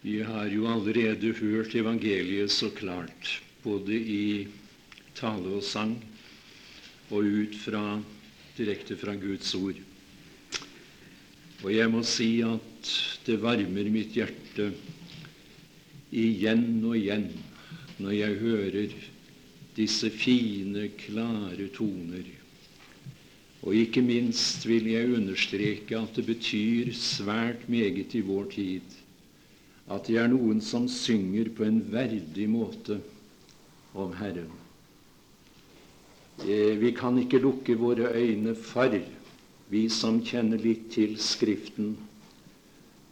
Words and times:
Vi 0.00 0.22
har 0.24 0.46
jo 0.48 0.64
allerede 0.64 1.34
hørt 1.36 1.74
evangeliet 1.76 2.50
så 2.50 2.70
klart, 2.72 3.42
både 3.60 3.98
i 4.00 4.46
tale 5.14 5.58
og 5.58 5.62
sang 5.62 5.98
og 7.10 7.26
ut 7.28 7.56
fra, 7.60 8.00
direkte 8.56 8.96
fra 8.96 9.12
Guds 9.20 9.52
ord. 9.58 9.76
Og 11.60 11.74
jeg 11.74 11.90
må 11.92 12.00
si 12.08 12.30
at 12.40 12.92
det 13.26 13.36
varmer 13.42 13.90
mitt 13.92 14.16
hjerte 14.16 14.70
igjen 16.16 16.80
og 16.80 16.96
igjen 16.96 17.28
når 18.00 18.16
jeg 18.16 18.38
hører 18.40 18.94
disse 19.76 20.08
fine, 20.08 20.86
klare 20.96 21.68
toner. 21.76 22.24
Og 23.60 23.76
ikke 23.76 24.00
minst 24.00 24.64
vil 24.64 24.88
jeg 24.94 25.12
understreke 25.12 26.00
at 26.00 26.16
det 26.16 26.24
betyr 26.24 26.88
svært 26.96 27.68
meget 27.68 28.16
i 28.16 28.24
vår 28.24 28.48
tid 28.56 28.96
at 29.90 30.06
det 30.06 30.20
er 30.22 30.28
noen 30.30 30.60
som 30.62 30.86
synger 30.90 31.50
på 31.56 31.66
en 31.66 31.80
verdig 31.90 32.46
måte 32.50 33.00
om 33.98 34.12
Herren. 34.14 34.52
Eh, 36.46 36.76
vi 36.78 36.92
kan 36.96 37.18
ikke 37.18 37.42
lukke 37.42 37.74
våre 37.80 38.12
øyne 38.14 38.54
for, 38.54 38.94
vi 39.70 39.82
som 39.90 40.22
kjenner 40.24 40.62
litt 40.62 40.88
til 40.94 41.18
Skriften, 41.20 41.96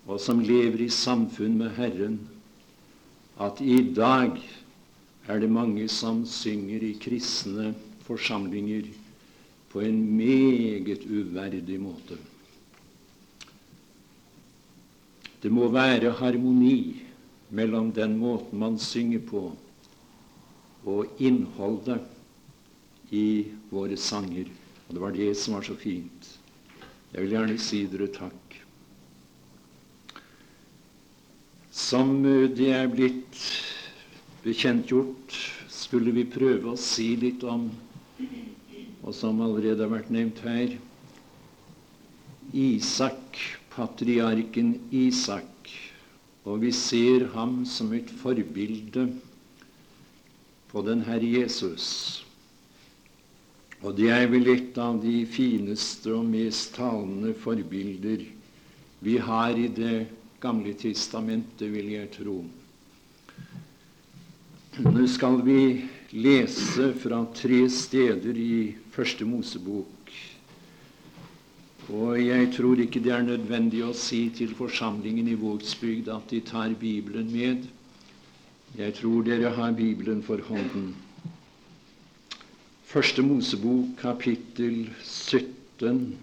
og 0.07 0.23
som 0.23 0.41
lever 0.41 0.87
i 0.87 0.93
samfunn 0.93 1.59
med 1.59 1.75
Herren, 1.77 2.21
at 3.39 3.61
i 3.61 3.83
dag 3.95 4.39
er 5.29 5.43
det 5.43 5.51
mange 5.51 5.85
som 5.93 6.25
synger 6.27 6.83
i 6.87 6.95
kristne 6.99 7.75
forsamlinger 8.07 8.89
på 9.69 9.83
en 9.85 10.01
meget 10.17 11.05
uverdig 11.05 11.77
måte. 11.83 12.17
Det 15.43 15.51
må 15.55 15.69
være 15.71 16.11
harmoni 16.19 17.03
mellom 17.55 17.93
den 17.95 18.17
måten 18.19 18.59
man 18.59 18.79
synger 18.79 19.23
på, 19.29 19.43
og 20.89 21.21
innholdet 21.23 22.03
i 23.15 23.47
våre 23.71 23.97
sanger. 23.97 24.49
Og 24.89 24.95
det 24.97 25.03
var 25.03 25.15
det 25.15 25.31
som 25.39 25.55
var 25.55 25.67
så 25.67 25.77
fint. 25.79 26.29
Jeg 27.13 27.23
vil 27.25 27.37
gjerne 27.37 27.59
si 27.61 27.85
dere 27.89 28.09
takk. 28.13 28.57
Som 31.73 32.19
det 32.25 32.73
er 32.75 32.91
blitt 32.91 33.39
bekjentgjort, 34.43 35.37
skulle 35.71 36.13
vi 36.17 36.27
prøve 36.29 36.73
å 36.75 36.81
si 36.81 37.13
litt 37.21 37.45
om, 37.47 37.69
og 39.05 39.15
som 39.15 39.41
allerede 39.45 39.85
har 39.87 39.93
vært 39.93 40.11
nevnt 40.13 40.43
her, 40.45 40.75
Isak 42.49 43.39
patriarken 43.79 44.75
Isak, 44.91 45.71
og 46.43 46.65
vi 46.65 46.73
ser 46.75 47.29
ham 47.35 47.61
som 47.69 47.93
et 47.95 48.11
forbilde 48.11 49.07
på 50.73 50.83
den 50.83 51.05
Herre 51.07 51.29
Jesus. 51.39 52.25
Og 53.79 53.95
det 53.95 54.09
er 54.11 54.27
vel 54.27 54.51
et 54.51 54.79
av 54.83 54.99
de 54.99 55.21
fineste 55.31 56.11
og 56.11 56.27
mest 56.27 56.75
talende 56.75 57.31
forbilder 57.39 58.25
vi 59.07 59.19
har 59.23 59.55
i 59.55 59.69
Det 59.71 60.09
gamle 60.43 60.73
testamentet, 60.75 61.71
vil 61.71 61.93
jeg 61.95 62.11
tro. 62.15 62.41
Nå 64.79 65.07
skal 65.11 65.41
vi 65.47 65.63
lese 66.15 66.93
fra 67.03 67.25
tre 67.35 67.65
steder 67.71 68.39
i 68.39 68.75
Første 68.95 69.27
Mosebok. 69.27 69.98
Og 71.89 72.19
jeg 72.21 72.51
tror 72.53 72.81
ikke 72.83 73.01
det 73.01 73.13
er 73.17 73.23
nødvendig 73.25 73.81
å 73.87 73.95
si 73.97 74.27
til 74.37 74.51
forsamlingen 74.57 75.29
i 75.33 75.37
Vågsbygd 75.41 76.11
at 76.13 76.29
de 76.29 76.41
tar 76.45 76.75
Bibelen 76.77 77.31
med. 77.33 77.65
Jeg 78.77 78.93
tror 78.99 79.25
dere 79.25 79.55
har 79.57 79.73
Bibelen 79.73 80.21
for 80.23 80.43
hånden. 80.51 80.91
Første 82.85 83.25
Mosebok, 83.25 83.97
kapittel 84.03 84.91
17. 85.05 86.19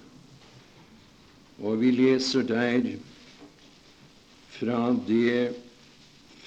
Og 1.66 1.82
vi 1.82 1.92
leser 1.97 2.46
der 2.46 2.86
fra 4.59 4.94
det 5.08 5.56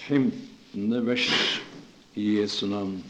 15. 0.07 1.07
vers 1.07 1.31
i 2.15 2.37
Jesu 2.39 2.67
navn. 2.71 3.01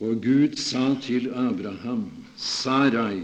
Og 0.00 0.20
Gud 0.20 0.58
sa 0.60 0.94
til 1.00 1.30
Abraham, 1.32 2.10
Sarai, 2.36 3.22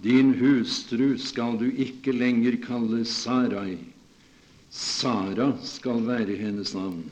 din 0.00 0.32
hustru 0.38 1.18
skal 1.20 1.58
du 1.60 1.66
ikke 1.68 2.14
lenger 2.16 2.56
kalle 2.64 3.04
Sarai. 3.04 3.76
Sara 4.70 5.52
skal 5.62 6.06
være 6.06 6.38
hennes 6.40 6.72
navn. 6.74 7.02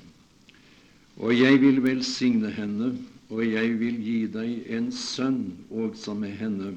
Og 1.19 1.34
jeg 1.37 1.60
vil 1.60 1.82
velsigne 1.84 2.48
henne, 2.54 2.94
og 3.28 3.43
jeg 3.44 3.75
vil 3.81 3.98
gi 4.00 4.19
deg 4.32 4.71
en 4.72 4.88
sønn 4.94 5.43
også 5.69 6.15
med 6.16 6.32
henne. 6.38 6.72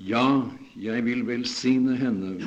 Ja, 0.00 0.48
jeg 0.80 1.04
vil 1.04 1.26
velsigne 1.26 1.98
henne, 1.98 2.38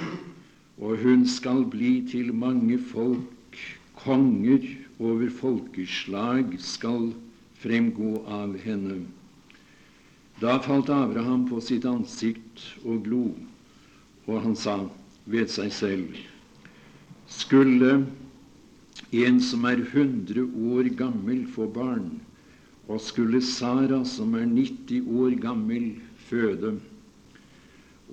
og 0.81 0.97
hun 1.03 1.27
skal 1.29 1.67
bli 1.69 2.01
til 2.09 2.33
mange 2.33 2.79
folk. 2.79 3.61
Konger 3.97 4.63
over 4.99 5.29
folkeslag 5.29 6.55
skal 6.59 7.11
fremgå 7.67 8.23
av 8.31 8.55
henne. 8.63 9.01
Da 10.39 10.59
falt 10.63 10.89
Abraham 10.93 11.47
på 11.49 11.59
sitt 11.61 11.85
ansikt 11.89 12.63
og 12.85 13.03
glo, 13.07 13.25
og 14.27 14.43
han 14.45 14.55
sa 14.55 14.77
ved 15.27 15.51
seg 15.51 15.73
selv 15.75 16.19
Skulle 17.27 18.05
en 19.11 19.39
som 19.43 19.65
er 19.67 19.81
hundre 19.91 20.45
år 20.47 20.87
gammel, 20.95 21.43
få 21.51 21.67
barn, 21.67 22.21
og 22.87 23.01
skulle 23.03 23.41
Sara, 23.43 23.99
som 24.07 24.35
er 24.39 24.45
90 24.47 25.09
år 25.11 25.35
gammel, 25.43 25.89
føde? 26.29 26.77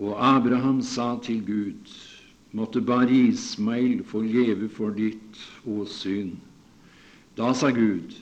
Og 0.01 0.19
Abraham 0.19 0.83
sa 0.83 1.15
til 1.23 1.45
Gud, 1.47 1.95
måtte 2.51 2.83
bare 2.83 3.15
Ismail 3.31 4.03
få 4.03 4.25
leve 4.27 4.69
for 4.69 4.91
ditt 4.91 5.39
åsyn. 5.67 6.35
Da 7.39 7.53
sa 7.55 7.71
Gud, 7.71 8.19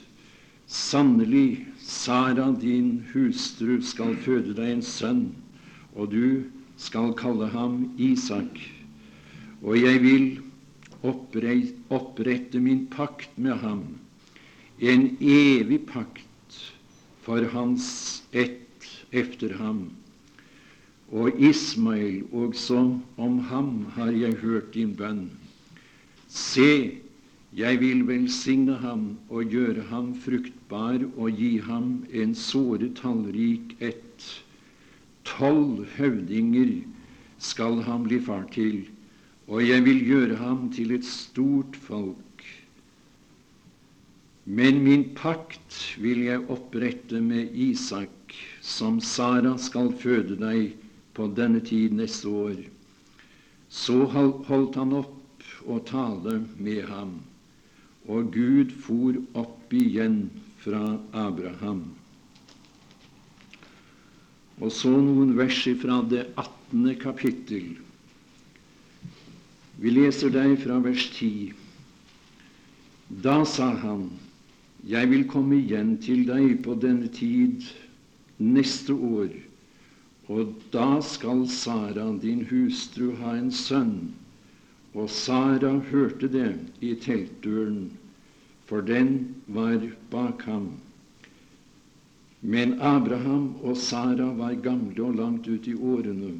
Sannelig, 0.73 1.67
Sara, 1.77 2.47
din 2.51 3.03
hustru, 3.13 3.77
skal 3.85 4.15
føde 4.25 4.55
deg 4.57 4.71
en 4.73 4.81
sønn, 4.81 5.27
og 5.93 6.09
du 6.09 6.49
skal 6.81 7.11
kalle 7.13 7.51
ham 7.53 7.91
Isak. 8.01 8.57
Og 9.61 9.77
jeg 9.77 10.01
vil 10.01 10.25
opprette 11.05 12.57
min 12.57 12.87
pakt 12.89 13.37
med 13.37 13.61
ham, 13.61 13.83
en 14.81 15.05
evig 15.21 15.83
pakt 15.91 16.57
for 17.21 17.45
hans 17.53 18.23
ett 18.33 18.89
efter 19.13 19.53
ham. 19.61 19.91
Og 21.13 21.37
Ismail, 21.37 22.23
også 22.33 22.81
om 23.21 23.39
ham 23.53 23.85
har 23.93 24.09
jeg 24.09 24.41
hørt 24.41 24.73
din 24.73 24.97
bønn. 24.97 25.27
Se, 26.27 27.02
jeg 27.53 27.77
vil 27.83 27.99
velsigne 28.07 28.79
ham 28.81 29.01
og 29.29 29.51
gjøre 29.53 29.83
ham 29.91 30.13
fruktbar 30.17 31.03
og 31.13 31.37
gi 31.37 31.59
ham 31.61 31.99
en 32.09 32.31
såre 32.33 32.87
tallrik 32.97 33.75
ett. 33.77 34.25
Tolv 35.23 35.83
høvdinger 35.99 36.71
skal 37.37 37.83
han 37.85 38.07
bli 38.07 38.17
far 38.25 38.47
til, 38.55 38.87
og 39.45 39.61
jeg 39.61 39.83
vil 39.85 40.01
gjøre 40.07 40.39
ham 40.41 40.71
til 40.73 40.95
et 40.95 41.05
stort 41.05 41.77
folk. 41.77 42.17
Men 44.45 44.81
min 44.83 45.03
pakt 45.15 45.77
vil 46.01 46.23
jeg 46.25 46.47
opprette 46.51 47.21
med 47.21 47.53
Isak, 47.53 48.33
som 48.61 48.97
Sara 48.97 49.53
skal 49.61 49.93
føde 49.93 50.39
deg 50.41 50.73
på 51.13 51.29
denne 51.37 51.61
tid 51.61 51.93
neste 51.93 52.33
år. 52.33 52.57
Så 53.69 54.07
holdt 54.09 54.81
han 54.81 54.97
opp 55.03 55.47
å 55.69 55.77
tale 55.85 56.41
med 56.57 56.89
ham. 56.89 57.13
Og 58.11 58.33
Gud 58.33 58.73
for 58.83 59.15
opp 59.39 59.73
igjen 59.73 60.25
fra 60.63 60.97
Abraham. 61.15 61.83
Og 64.61 64.71
så 64.71 64.91
noen 64.91 65.33
vers 65.37 65.61
fra 65.81 66.01
det 66.11 66.25
18. 66.35 66.95
kapittel. 67.01 67.73
Vi 69.79 69.91
leser 69.91 70.31
deg 70.33 70.57
fra 70.61 70.77
vers 70.83 71.07
10. 71.15 71.53
Da 73.23 73.41
sa 73.45 73.71
han, 73.83 74.09
Jeg 74.83 75.09
vil 75.09 75.23
komme 75.31 75.61
igjen 75.61 75.95
til 76.03 76.25
deg 76.27 76.57
på 76.65 76.75
denne 76.75 77.07
tid 77.07 77.63
neste 78.43 78.91
år, 78.93 79.29
og 80.27 80.57
da 80.73 80.99
skal 80.99 81.45
Sara, 81.47 82.09
din 82.19 82.43
hustru, 82.49 83.13
ha 83.21 83.37
en 83.39 83.51
sønn 83.51 84.11
og 84.93 85.09
Sara 85.09 85.73
hørte 85.89 86.29
det 86.29 86.49
i 86.81 86.93
teltdøren, 87.01 87.91
for 88.65 88.81
den 88.81 89.35
var 89.47 89.81
bak 90.11 90.41
ham. 90.45 90.69
Men 92.41 92.75
Abraham 92.81 93.55
og 93.63 93.77
Sara 93.77 94.29
var 94.37 94.53
gamle 94.61 95.03
og 95.03 95.15
langt 95.15 95.47
ut 95.47 95.67
i 95.67 95.73
årene. 95.73 96.35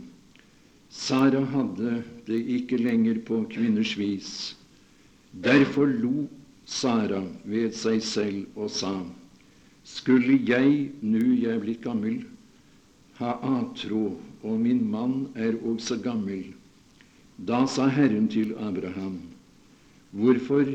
Sara 0.90 1.42
hadde 1.50 2.04
det 2.28 2.42
ikke 2.58 2.78
lenger 2.78 3.22
på 3.26 3.44
kvinners 3.50 3.96
vis. 3.98 4.32
Derfor 5.32 5.90
lo 5.90 6.28
Sara 6.66 7.24
ved 7.44 7.74
seg 7.74 8.04
selv 8.04 8.46
og 8.56 8.70
sa:" 8.70 8.94
Skulle 9.84 10.38
jeg, 10.48 10.92
nu 11.02 11.34
jeg 11.36 11.56
er 11.56 11.60
blitt 11.60 11.82
gammel, 11.84 12.22
ha 13.20 13.34
atro, 13.44 14.16
og 14.44 14.60
min 14.60 14.80
mann 14.92 15.28
er 15.36 15.58
også 15.60 15.98
gammel, 16.04 16.54
da 17.48 17.66
sa 17.68 17.88
Herren 17.88 18.28
til 18.28 18.56
Abraham:" 18.60 19.20
Hvorfor 20.12 20.66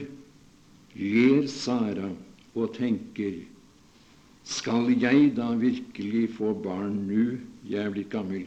ler 0.94 1.46
Sara 1.46 2.10
og 2.54 2.74
tenker:" 2.74 3.44
Skal 4.44 4.96
jeg 5.00 5.32
da 5.36 5.52
virkelig 5.54 6.28
få 6.34 6.54
barn 6.54 6.94
nu 7.08 7.38
jeg 7.68 7.84
er 7.84 7.90
blitt 7.90 8.10
gammel? 8.10 8.46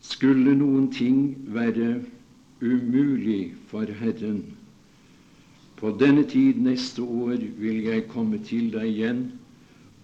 Skulle 0.00 0.54
noen 0.54 0.92
ting 0.92 1.34
være 1.50 2.04
umulig 2.62 3.54
for 3.66 3.82
Herren, 3.98 4.44
på 5.76 5.90
denne 6.00 6.22
tid 6.24 6.60
neste 6.62 7.02
år 7.02 7.42
vil 7.58 7.82
jeg 7.84 8.06
komme 8.08 8.38
til 8.38 8.70
deg 8.72 8.86
igjen, 8.88 9.24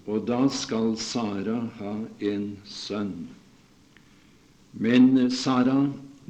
og 0.06 0.26
da 0.28 0.48
skal 0.50 0.96
Sara 1.00 1.60
ha 1.78 1.92
en 2.20 2.48
sønn. 2.66 3.28
Men 4.72 5.30
Sara 5.30 5.78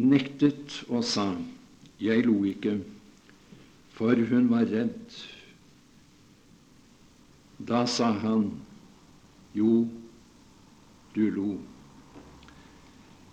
nektet 0.01 0.83
og 0.89 1.05
sa, 1.05 1.33
jeg 2.03 2.25
lo 2.27 2.39
ikke, 2.49 2.79
for 3.93 4.19
hun 4.31 4.49
var 4.51 4.67
redd. 4.71 5.19
Da 7.63 7.85
sa 7.87 8.11
han, 8.23 8.49
jo, 9.55 9.85
du 11.15 11.29
lo 11.31 11.51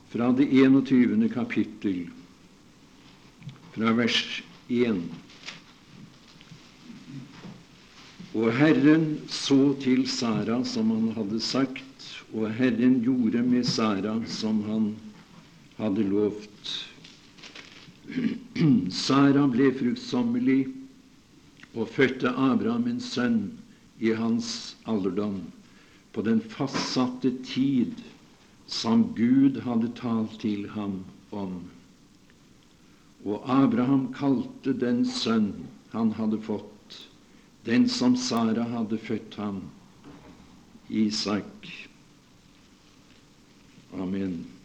fra 0.10 0.32
det 0.34 0.48
21. 0.50 1.28
kapittel, 1.30 2.08
fra 3.76 3.92
vers 3.94 4.42
1. 4.74 5.04
Og 8.34 8.50
Herren 8.58 9.06
så 9.30 9.60
til 9.82 10.08
Sara 10.10 10.64
som 10.66 10.90
han 10.96 11.12
hadde 11.14 11.42
sagt, 11.46 12.10
og 12.34 12.50
Herren 12.58 13.00
gjorde 13.06 13.46
med 13.46 13.70
Sara 13.70 14.16
som 14.26 14.64
han 14.66 14.90
hadde 14.90 15.09
lovt. 15.80 16.90
Sara 18.92 19.48
ble 19.48 19.72
fruktsommelig 19.72 20.68
og 21.76 21.88
fødte 21.94 22.30
Abraham 22.36 22.88
en 22.90 23.00
sønn 23.00 23.40
i 24.00 24.12
hans 24.16 24.76
alderdom, 24.90 25.42
på 26.12 26.22
den 26.26 26.42
fastsatte 26.42 27.31
tid 27.46 28.02
som 28.68 29.14
Gud 29.16 29.62
hadde 29.62 29.92
talt 29.96 30.40
til 30.42 30.68
ham 30.74 31.04
om. 31.31 31.62
Og 33.25 33.44
Abraham 33.46 34.10
kalte 34.14 34.74
den 34.74 35.06
sønn 35.06 35.54
han 35.94 36.12
hadde 36.18 36.42
fått, 36.42 37.00
den 37.66 37.88
som 37.90 38.16
Sara 38.18 38.66
hadde 38.74 38.98
født 38.98 39.36
ham, 39.36 39.62
Isak. 40.90 41.70
Amen. 43.94 44.59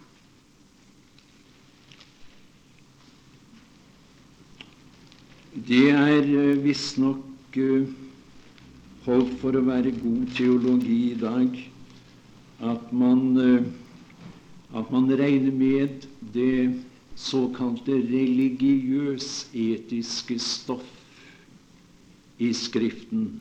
Det 5.54 5.92
er 5.94 6.24
eh, 6.26 6.56
visstnok 6.64 7.54
eh, 7.62 7.86
holdt 9.04 9.36
for 9.38 9.54
å 9.54 9.60
være 9.62 9.92
god 10.00 10.32
teologi 10.34 11.12
i 11.12 11.18
dag 11.20 11.46
at 12.72 12.90
man 12.90 13.38
eh, 13.38 13.62
at 14.74 14.90
man 14.90 15.06
regner 15.14 15.54
med 15.54 16.08
det 16.34 16.74
såkalte 17.14 17.94
religiøs-etiske 17.94 20.38
stoff 20.42 20.90
i 22.42 22.50
Skriften. 22.50 23.38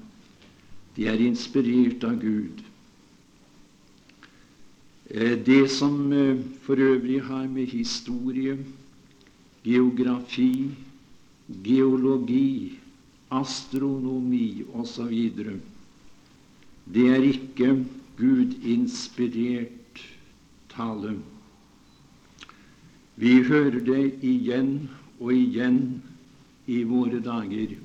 De 0.94 1.10
er 1.10 1.18
inspirert 1.26 2.06
av 2.06 2.22
Gud. 2.22 2.62
Det 5.50 5.66
som 5.74 6.14
for 6.62 6.78
øvrig 6.78 7.26
har 7.26 7.50
med 7.50 7.74
historie, 7.74 8.62
geografi, 9.66 10.70
geologi, 11.62 12.80
astronomi 13.34 14.64
osv. 14.74 15.14
Det 16.86 17.06
er 17.10 17.28
ikke 17.30 17.70
Gud-inspirert 18.18 20.02
tale. 20.74 21.16
Vi 23.16 23.40
hører 23.46 23.80
det 23.86 24.04
igjen 24.26 24.90
og 25.20 25.34
igjen 25.34 25.80
i 26.68 26.84
våre 26.88 27.20
dager. 27.24 27.76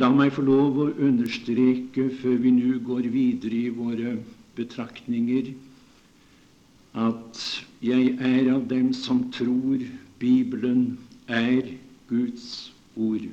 La 0.00 0.08
meg 0.08 0.32
få 0.32 0.44
lov 0.46 0.78
å 0.80 0.86
understreke, 1.04 2.08
før 2.22 2.38
vi 2.40 2.52
nå 2.56 2.78
går 2.86 3.10
videre 3.12 3.58
i 3.66 3.74
våre 3.76 4.14
betraktninger, 4.56 5.52
at 6.96 7.42
jeg 7.84 8.14
er 8.16 8.48
av 8.54 8.64
dem 8.70 8.94
som 8.96 9.26
tror 9.34 9.84
Bibelen 10.20 10.96
er 11.30 11.70
Guds 12.08 12.72
ord. 12.96 13.28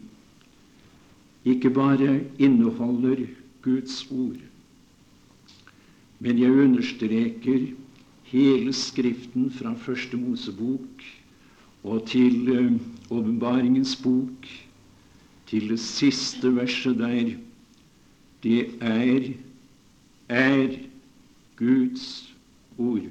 Ikke 1.45 1.69
bare 1.69 2.21
inneholder 2.39 3.25
Guds 3.61 4.05
ord, 4.11 4.41
men 6.19 6.39
jeg 6.39 6.51
understreker 6.51 7.67
hele 8.27 8.73
Skriften 8.73 9.51
fra 9.51 9.73
Første 9.73 10.17
Mosebok 10.17 11.03
og 11.83 12.07
til 12.07 12.49
uh, 12.51 12.71
Åpenbaringens 13.09 13.95
bok, 14.03 14.47
til 15.47 15.69
det 15.69 15.79
siste 15.79 16.55
verset 16.55 16.97
der. 16.99 17.35
Det 18.43 18.69
er 18.81 19.33
er 20.29 20.77
Guds 21.55 22.35
ord. 22.77 23.01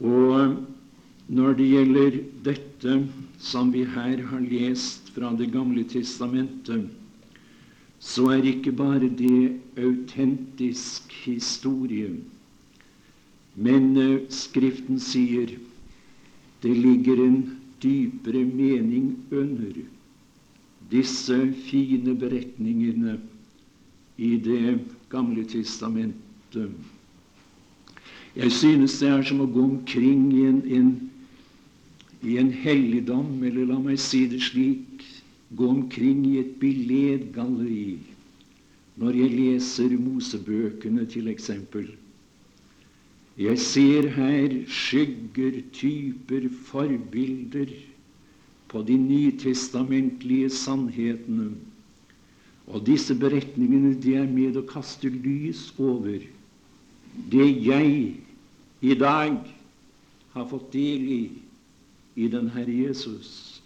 Og 0.00 0.56
når 1.26 1.56
det 1.58 1.66
gjelder 1.66 2.18
dette 2.46 3.00
som 3.42 3.72
vi 3.74 3.82
her 3.84 4.22
har 4.30 4.40
lest 4.46 5.10
fra 5.14 5.32
Det 5.34 5.50
gamle 5.52 5.82
testamentet, 5.84 6.86
så 7.98 8.30
er 8.36 8.46
ikke 8.46 8.72
bare 8.72 9.08
det 9.08 9.58
autentisk 9.76 11.12
historie. 11.24 12.12
Men 13.56 13.96
uh, 13.96 14.20
Skriften 14.28 15.00
sier 15.00 15.56
det 16.62 16.74
ligger 16.76 17.20
en 17.24 17.40
dypere 17.82 18.44
mening 18.44 19.16
under 19.30 19.82
disse 20.90 21.38
fine 21.66 22.14
beretningene 22.14 23.18
i 24.16 24.36
Det 24.36 24.78
gamle 25.10 25.44
testamentet. 25.44 26.70
Jeg 28.36 28.52
synes 28.52 28.98
det 29.00 29.08
er 29.08 29.22
som 29.24 29.40
å 29.40 29.48
gå 29.48 29.62
omkring 29.64 30.26
i 30.36 30.42
en, 30.44 30.58
en, 30.68 30.90
i 32.22 32.38
en 32.40 32.50
helligdom, 32.52 33.42
eller 33.44 33.68
la 33.68 33.78
meg 33.82 34.00
si 34.00 34.24
det 34.30 34.40
slik 34.46 35.04
gå 35.56 35.68
omkring 35.68 36.24
i 36.26 36.38
et 36.42 36.56
billedgalleri 36.60 37.98
når 38.96 39.18
jeg 39.20 39.32
leser 39.36 39.92
Mosebøkene, 40.00 41.04
til 41.04 41.28
eksempel. 41.28 41.90
Jeg 43.36 43.58
ser 43.60 44.08
her 44.08 44.54
skygger, 44.64 45.58
typer, 45.76 46.46
forbilder 46.70 47.74
på 48.72 48.80
de 48.88 48.96
nytestamentlige 48.96 50.48
sannhetene. 50.50 51.50
Og 52.66 52.86
disse 52.88 53.14
beretningene 53.14 53.92
de 54.00 54.16
er 54.16 54.30
med 54.30 54.56
å 54.56 54.64
kaste 54.66 55.12
lys 55.12 55.68
over 55.76 56.24
det 57.30 57.50
jeg 57.68 57.92
i 58.80 58.96
dag 58.96 59.36
har 60.32 60.48
fått 60.48 60.72
del 60.72 61.04
i 61.12 61.20
i 62.16 62.28
den 62.32 62.48
Herre 62.50 62.72
Jesus. 62.72 63.62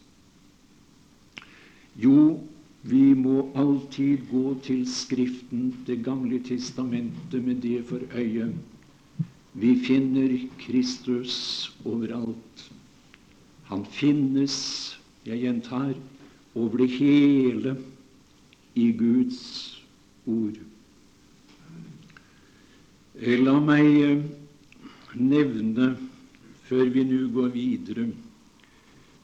Jo, 1.96 2.40
vi 2.82 3.14
må 3.14 3.50
alltid 3.54 4.26
gå 4.30 4.54
til 4.64 4.86
Skriften, 4.88 5.74
Det 5.86 6.04
gamle 6.04 6.40
testamentet, 6.42 7.44
med 7.44 7.62
det 7.62 7.84
for 7.86 8.00
øye. 8.14 8.54
Vi 9.54 9.76
finner 9.84 10.48
Kristus 10.58 11.72
overalt. 11.84 12.72
Han 13.64 13.84
finnes, 13.84 14.98
jeg 15.26 15.40
gjentar, 15.40 15.94
over 16.54 16.76
det 16.76 16.90
hele 16.90 17.76
i 18.74 18.92
Guds 18.92 19.82
ord. 20.26 20.58
La 23.20 23.58
meg 23.60 24.24
nevne, 25.14 25.92
før 26.64 26.88
vi 26.94 27.04
nå 27.04 27.26
går 27.34 27.52
videre, 27.54 28.08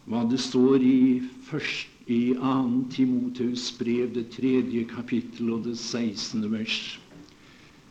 hva 0.06 0.22
det 0.30 0.38
står 0.40 0.82
i 0.86 1.22
først, 1.48 1.90
i 2.06 2.36
2. 2.38 2.84
Timoteus 2.94 3.72
brev, 3.78 4.12
det 4.14 4.28
tredje 4.30 4.84
kapittel 4.86 5.50
og 5.50 5.64
det 5.64 5.74
16. 5.78 6.44
vers. 6.52 7.00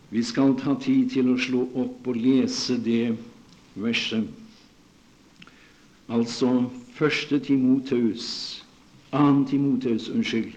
Vi 0.10 0.24
skal 0.24 0.56
ta 0.56 0.78
tid 0.80 1.10
til 1.12 1.34
å 1.34 1.36
slå 1.36 1.66
opp 1.76 2.08
og 2.08 2.16
lese 2.16 2.78
det 2.80 3.18
verset. 3.76 4.30
Altså 6.08 6.70
1. 6.96 7.36
Timoteus, 7.44 8.64
2. 9.12 9.44
Timoteus, 9.52 10.08
unnskyld, 10.08 10.56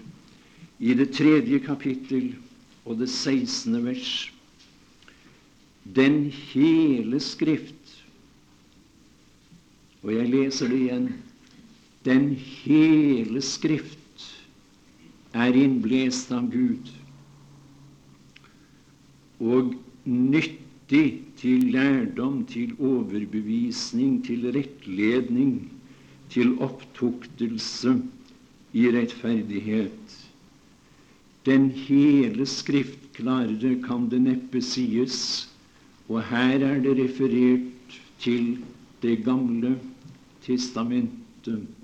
i 0.79 0.95
det 0.95 1.11
tredje 1.11 1.59
kapittel 1.59 2.31
og 2.85 3.01
det 3.01 3.09
16. 3.09 3.75
vers. 3.83 4.31
Den 5.83 6.29
hele 6.31 7.19
Skrift 7.19 7.75
Og 10.03 10.13
jeg 10.13 10.29
leser 10.31 10.69
det 10.71 10.77
igjen. 10.79 11.07
Den 12.05 12.29
hele 12.35 13.41
Skrift 13.43 13.97
er 15.35 15.55
innblest 15.59 16.31
av 16.31 16.47
Gud 16.51 16.87
og 19.39 19.73
nyttig 20.07 21.03
til 21.39 21.69
lærdom, 21.73 22.45
til 22.47 22.71
overbevisning, 22.79 24.21
til 24.25 24.47
rettledning, 24.55 25.69
til 26.31 26.55
opptuktelse 26.63 27.93
i 28.75 28.87
rettferdighet. 28.95 30.15
Den 31.47 31.69
hele 31.71 32.45
Skrift 32.45 33.11
klarere 33.15 33.75
kan 33.83 34.07
det 34.11 34.21
neppe 34.23 34.61
sies, 34.63 35.49
og 36.07 36.23
her 36.31 36.63
er 36.63 36.79
det 36.83 36.95
referert 36.99 37.99
til 38.19 38.57
Det 38.99 39.21
gamle 39.23 39.77
testamentet. 40.43 41.78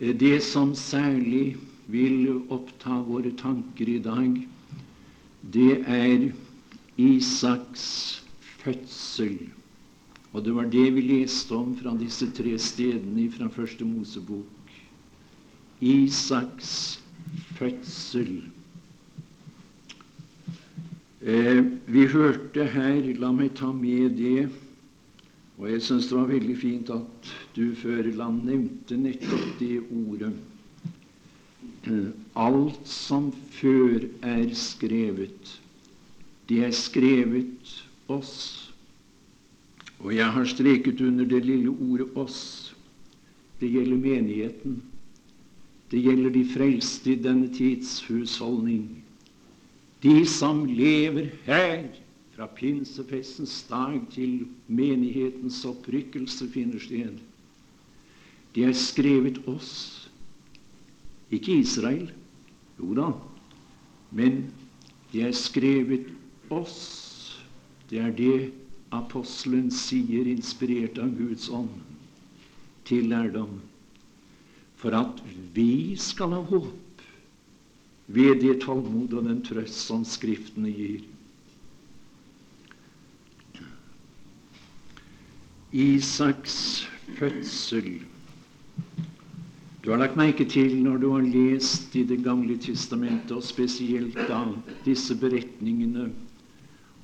Det 0.00 0.40
som 0.44 0.74
særlig 0.74 1.56
vil 1.90 2.28
oppta 2.48 3.00
våre 3.04 3.32
tanker 3.36 3.88
i 3.88 3.98
dag, 4.04 4.36
det 5.52 5.72
er 5.88 6.30
Isaks 7.00 8.22
fødsel. 8.62 9.38
Og 10.32 10.44
det 10.44 10.54
var 10.54 10.68
det 10.70 10.86
vi 10.94 11.02
leste 11.02 11.56
om 11.56 11.74
fra 11.76 11.92
disse 11.98 12.28
tre 12.36 12.54
stedene 12.58 13.26
fra 13.34 13.48
Første 13.50 13.84
Mosebok. 13.84 14.74
Isaks 15.80 17.00
fødsel. 17.58 18.42
Eh, 21.20 21.64
vi 21.86 22.06
hørte 22.08 22.64
her 22.64 23.12
La 23.20 23.32
meg 23.32 23.56
ta 23.58 23.72
med 23.72 24.16
det. 24.20 24.48
Og 25.60 25.68
jeg 25.68 25.82
syns 25.84 26.06
det 26.08 26.16
var 26.16 26.30
veldig 26.30 26.54
fint 26.56 26.90
at 26.94 27.32
du, 27.52 27.74
Føreland, 27.76 28.46
nevnte 28.48 28.96
nettopp 28.96 29.58
det 29.60 29.74
ordet. 29.92 30.32
Alt 32.40 32.88
som 32.88 33.28
før 33.52 34.06
er 34.24 34.54
skrevet, 34.56 35.52
det 36.48 36.64
er 36.64 36.72
skrevet 36.72 37.74
oss. 38.08 38.34
Og 40.00 40.14
jeg 40.16 40.32
har 40.32 40.48
streket 40.48 41.00
under 41.04 41.28
det 41.28 41.44
lille 41.44 41.68
ordet 41.68 42.08
'oss'. 42.16 42.72
Det 43.60 43.68
gjelder 43.68 43.96
menigheten. 43.96 44.82
Det 45.90 46.00
gjelder 46.00 46.30
de 46.30 46.44
frelste 46.44 47.12
i 47.12 47.20
denne 47.20 47.52
tids 47.52 48.00
husholdning. 48.08 49.04
De 50.02 50.24
som 50.26 50.64
lever 50.64 51.28
her 51.44 51.84
fra 52.40 52.46
pinsefestens 52.56 53.66
dag 53.68 53.98
til 54.14 54.46
menighetens 54.72 55.58
opprykkelse 55.68 56.46
finner 56.48 56.80
sted. 56.80 57.18
Det 58.56 58.64
er 58.64 58.72
skrevet 58.72 59.42
oss. 59.44 60.08
Ikke 61.28 61.58
Israel. 61.60 62.06
Jo 62.80 62.96
da. 62.96 63.10
Men 64.16 64.40
det 65.12 65.26
er 65.26 65.36
skrevet 65.36 66.08
oss. 66.48 66.80
Det 67.92 68.00
er 68.00 68.16
det 68.16 68.48
apostelen 68.88 69.68
sier, 69.68 70.24
inspirert 70.32 70.96
av 70.96 71.12
Guds 71.20 71.52
ånd, 71.52 71.76
til 72.88 73.12
lærdom. 73.12 73.60
For 74.80 74.96
at 74.96 75.20
vi 75.52 75.92
skal 76.00 76.38
ha 76.38 76.42
håp 76.56 77.08
ved 78.08 78.40
det 78.40 78.62
tålmod 78.64 79.12
og 79.12 79.28
den 79.28 79.44
trøst 79.44 79.90
som 79.90 80.08
Skriftene 80.08 80.72
gir. 80.72 81.09
Isaks 85.72 86.88
fødsel 87.18 88.00
du 89.80 89.90
har 89.90 89.96
lagt 90.02 90.16
merke 90.20 90.44
til 90.44 90.74
når 90.84 90.98
du 91.00 91.06
har 91.14 91.24
lest 91.24 91.94
i 91.96 92.02
Det 92.04 92.18
gamle 92.24 92.58
testamentet, 92.60 93.32
og 93.32 93.42
spesielt 93.42 94.18
da 94.28 94.42
disse 94.84 95.16
beretningene 95.16 96.10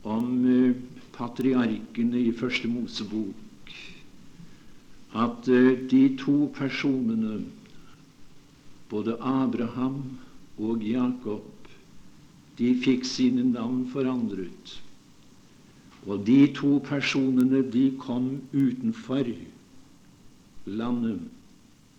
om 0.04 0.26
uh, 0.44 0.76
patriarkene 1.16 2.20
i 2.20 2.35
Første 2.37 2.68
Mosebok, 2.68 3.73
at 5.16 5.49
uh, 5.49 5.73
de 5.88 6.02
to 6.20 6.52
personene, 6.54 7.46
både 8.92 9.16
Abraham 9.20 10.02
og 10.58 10.85
Jakob, 10.85 11.49
de 12.58 12.75
fikk 12.85 13.08
sine 13.08 13.44
navn 13.54 13.87
forandret. 13.88 14.76
Og 16.06 16.22
de 16.26 16.46
to 16.54 16.78
personene, 16.86 17.64
de 17.72 17.90
kom 17.98 18.36
utenfor 18.54 19.26
landet 20.66 21.20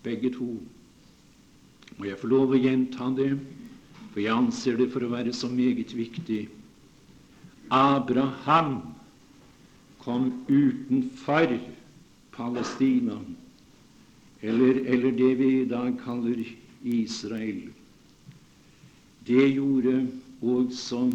begge 0.02 0.32
to. 0.32 0.54
Og 1.98 2.06
jeg 2.06 2.18
får 2.20 2.32
lov 2.32 2.54
å 2.54 2.60
gjenta 2.60 3.10
det, 3.18 3.32
for 4.12 4.22
jeg 4.22 4.32
anser 4.32 4.78
det 4.80 4.88
for 4.92 5.04
å 5.04 5.12
være 5.12 5.34
så 5.36 5.50
meget 5.52 5.92
viktig. 5.96 6.46
Abraham 7.74 8.78
kom 10.00 10.30
utenfor 10.48 11.58
Palestina, 12.32 13.18
eller, 14.40 14.80
eller 14.86 15.16
det 15.18 15.32
vi 15.36 15.50
i 15.60 15.68
dag 15.68 15.98
kaller 16.00 16.40
Israel. 16.84 17.66
Det 19.28 19.48
gjorde 19.52 20.06
også 20.40 21.10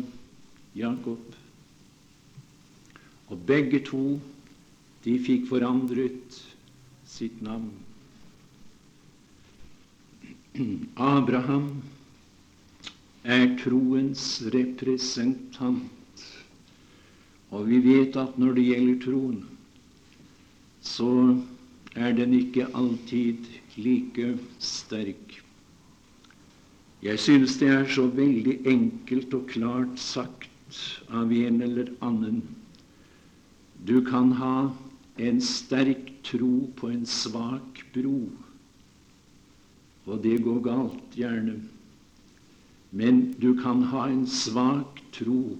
Jakob. 0.77 1.32
Og 3.31 3.39
begge 3.47 3.79
to 3.87 4.19
de 5.03 5.17
fikk 5.19 5.47
forandret 5.49 6.37
sitt 7.07 7.41
navn. 7.43 7.71
Abraham 10.97 11.69
er 13.23 13.47
troens 13.61 14.27
representant. 14.53 15.89
Og 17.53 17.67
vi 17.69 17.79
vet 17.85 18.17
at 18.17 18.37
når 18.41 18.57
det 18.57 18.67
gjelder 18.71 19.01
troen, 19.03 19.41
så 20.83 21.09
er 21.95 22.15
den 22.17 22.33
ikke 22.37 22.67
alltid 22.73 23.45
like 23.77 24.33
sterk. 24.59 25.39
Jeg 27.03 27.19
synes 27.19 27.57
det 27.59 27.69
er 27.69 27.87
så 27.91 28.07
veldig 28.07 28.61
enkelt 28.69 29.33
og 29.35 29.47
klart 29.51 29.99
sagt 29.99 30.49
av 31.11 31.31
en 31.35 31.61
eller 31.61 31.91
annen. 32.01 32.41
Du 33.83 33.99
kan 34.05 34.31
ha 34.39 34.71
en 35.17 35.41
sterk 35.41 36.11
tro 36.23 36.71
på 36.75 36.89
en 36.89 37.05
svak 37.05 37.83
bro. 37.93 38.29
Og 40.07 40.21
det 40.23 40.37
går 40.43 40.61
galt, 40.63 41.15
gjerne. 41.15 41.57
Men 42.91 43.33
du 43.41 43.53
kan 43.59 43.83
ha 43.91 44.07
en 44.07 44.25
svak 44.29 45.01
tro 45.15 45.57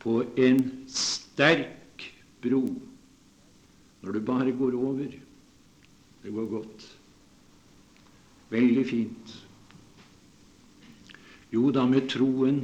på 0.00 0.22
en 0.40 0.62
sterk 0.88 2.06
bro 2.40 2.62
når 4.00 4.16
du 4.16 4.20
bare 4.24 4.52
går 4.56 4.76
over. 4.78 5.12
Det 6.22 6.32
går 6.32 6.46
godt. 6.48 6.86
Veldig 8.50 8.84
fint. 8.88 9.34
Jo 11.52 11.70
da, 11.74 11.84
med 11.86 12.08
troen 12.08 12.62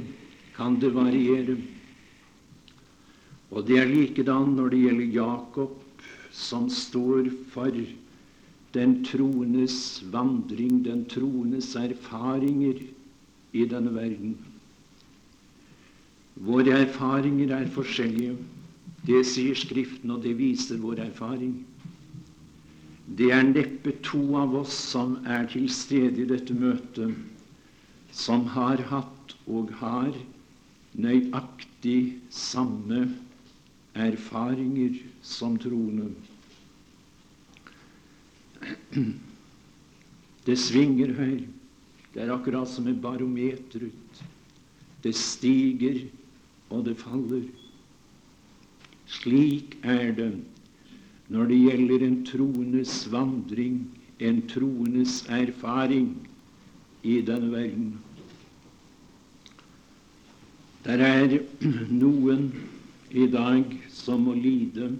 kan 0.55 0.79
det 0.81 0.93
variere. 0.95 1.57
Og 3.51 3.63
det 3.67 3.79
er 3.79 3.87
likedan 3.87 4.55
når 4.57 4.73
det 4.73 4.81
gjelder 4.83 5.15
Jakob, 5.15 5.77
som 6.31 6.67
står 6.69 7.29
for 7.53 7.71
den 8.75 8.97
troendes 9.07 10.03
vandring, 10.11 10.83
den 10.85 11.05
troendes 11.09 11.71
erfaringer 11.79 12.81
i 13.55 13.63
denne 13.65 13.93
verden. 13.95 14.35
Våre 16.37 16.75
erfaringer 16.83 17.55
er 17.55 17.71
forskjellige. 17.73 18.35
Det 19.07 19.23
sier 19.25 19.55
Skriften, 19.57 20.11
og 20.11 20.21
det 20.25 20.35
viser 20.37 20.81
vår 20.83 20.99
erfaring. 21.07 21.55
Det 23.07 23.31
er 23.31 23.47
neppe 23.47 23.93
to 24.03 24.19
av 24.35 24.53
oss 24.59 24.75
som 24.91 25.15
er 25.25 25.47
til 25.49 25.69
stede 25.71 26.25
i 26.25 26.27
dette 26.27 26.53
møtet, 26.53 27.15
som 28.11 28.43
har 28.51 28.83
hatt 28.91 29.33
og 29.47 29.71
har 29.79 30.11
nøyaktig 30.99 32.17
samme 32.33 33.05
erfaringer 33.97 34.97
som 35.21 35.57
troende. 35.57 36.11
Det 40.45 40.57
svinger 40.59 41.13
her. 41.17 41.39
Det 42.13 42.23
er 42.23 42.33
akkurat 42.33 42.69
som 42.69 42.87
et 42.87 43.01
barometeret. 43.01 44.23
Det 45.03 45.15
stiger, 45.15 46.05
og 46.69 46.85
det 46.85 46.97
faller. 46.97 47.43
Slik 49.07 49.77
er 49.83 50.11
det 50.11 50.31
når 51.27 51.49
det 51.49 51.57
gjelder 51.59 52.03
en 52.05 52.17
troendes 52.25 52.93
vandring, 53.11 53.81
en 54.19 54.41
troendes 54.47 55.25
erfaring 55.29 56.13
i 57.03 57.19
denne 57.21 57.51
verden. 57.51 57.89
Der 60.85 61.03
er 61.03 61.39
noen 62.01 62.47
i 63.17 63.27
dag 63.31 63.71
som 63.89 64.25
må 64.27 64.35
lide. 64.37 64.91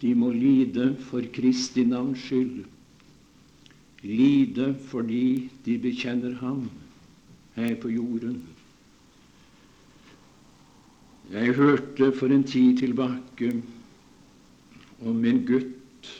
De 0.00 0.14
må 0.14 0.30
lide 0.30 0.92
for 1.08 1.24
Kristi 1.34 1.84
navns 1.88 2.22
skyld. 2.26 2.64
Lide 4.06 4.74
fordi 4.90 5.48
de 5.64 5.78
bekjenner 5.82 6.36
Ham 6.42 6.68
her 7.56 7.74
på 7.80 7.90
jorden. 7.90 8.42
Jeg 11.32 11.56
hørte 11.58 12.12
for 12.14 12.30
en 12.30 12.44
tid 12.46 12.76
tilbake 12.78 13.50
om 15.02 15.24
en 15.24 15.42
gutt. 15.48 16.12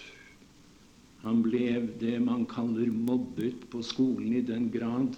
Han 1.23 1.45
ble 1.45 1.79
det 2.01 2.17
man 2.23 2.43
kaller 2.51 2.91
mobbet 2.91 3.69
på 3.71 3.83
skolen 3.87 4.35
i 4.35 4.43
den 4.47 4.71
grad 4.71 5.15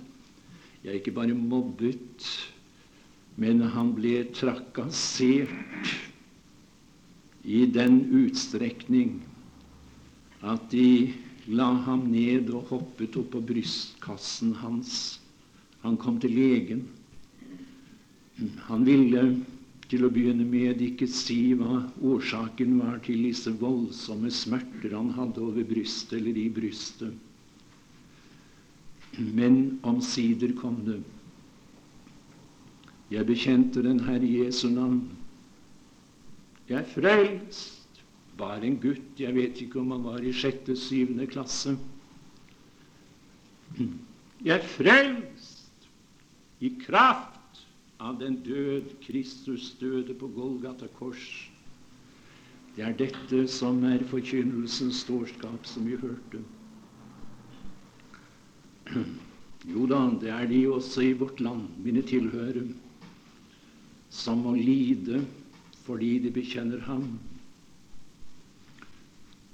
Ja, 0.84 0.92
ikke 0.94 1.10
bare 1.10 1.34
mobbet, 1.34 2.22
men 3.38 3.62
han 3.74 3.92
ble 3.94 4.24
trakassert 4.34 5.92
i 7.46 7.64
den 7.70 8.00
utstrekning 8.24 9.20
at 10.42 10.64
de 10.72 11.14
la 11.48 11.68
ham 11.86 12.08
ned 12.12 12.50
og 12.52 12.66
hoppet 12.72 13.16
opp 13.20 13.30
på 13.36 13.42
brystkassen 13.52 14.56
hans. 14.60 15.20
Han 15.84 15.96
kom 15.96 16.18
til 16.20 16.34
legen. 16.34 16.82
Han 18.68 18.84
ville 18.86 19.22
til 19.88 20.04
å 20.04 20.10
begynne 20.12 20.44
med 20.44 20.82
ikke 20.84 21.08
si 21.08 21.54
hva 21.56 21.80
årsaken 22.04 22.74
var 22.82 22.98
til 23.06 23.22
disse 23.24 23.54
voldsomme 23.62 24.30
smerter 24.34 24.92
han 24.98 25.14
hadde 25.16 25.40
over 25.46 25.64
brystet 25.70 26.18
eller 26.20 26.36
i 26.42 26.48
brystet. 26.52 27.14
Men 29.18 29.78
omsider 29.88 30.52
kom 30.58 30.82
det. 30.86 30.98
Jeg 33.10 33.26
bekjente 33.26 33.82
den 33.82 34.00
Herre 34.04 34.28
Jesu 34.28 34.68
navn. 34.68 35.02
Jeg 36.68 36.82
er 36.82 36.90
frelst. 36.92 38.02
Var 38.38 38.62
en 38.62 38.76
gutt. 38.80 39.18
Jeg 39.18 39.34
vet 39.34 39.60
ikke 39.64 39.80
om 39.80 39.90
han 39.96 40.04
var 40.04 40.22
i 40.22 40.32
sjette, 40.32 40.76
syvende 40.76 41.26
klasse. 41.26 41.74
Jeg 44.44 44.54
er 44.54 44.66
frelst 44.76 45.88
i 46.60 46.70
kraft 46.84 47.64
av 47.98 48.20
den 48.20 48.38
død 48.46 48.92
Kristus 49.02 49.72
døde 49.80 50.14
på 50.14 50.28
Golgata 50.36 50.86
kors. 50.98 51.50
Det 52.76 52.84
er 52.86 52.94
dette 52.94 53.46
som 53.50 53.80
er 53.88 54.04
forkynnelsens 54.06 55.00
dårskap, 55.08 55.66
som 55.66 55.86
vi 55.88 55.96
hørte. 55.98 56.44
Jo 59.66 59.86
da, 59.90 60.04
det 60.20 60.30
er 60.30 60.46
de 60.46 60.60
også 60.70 61.02
i 61.08 61.16
vårt 61.18 61.40
land, 61.42 61.66
mine 61.82 62.04
tilhørere, 62.06 62.68
som 64.10 64.44
må 64.44 64.54
lide 64.56 65.22
fordi 65.84 66.18
de 66.24 66.32
bekjenner 66.32 66.80
Ham. 66.84 67.18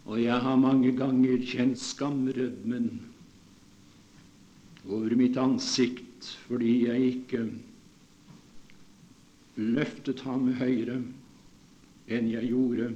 Og 0.05 0.21
jeg 0.21 0.37
har 0.37 0.57
mange 0.61 0.91
ganger 0.97 1.41
kjent 1.49 1.81
skamrødmen 1.81 2.89
over 4.85 5.15
mitt 5.17 5.39
ansikt 5.41 6.29
fordi 6.45 6.75
jeg 6.85 7.07
ikke 7.13 7.45
løftet 9.57 10.21
ham 10.27 10.51
høyere 10.59 10.99
enn 12.13 12.29
jeg 12.29 12.51
gjorde. 12.51 12.91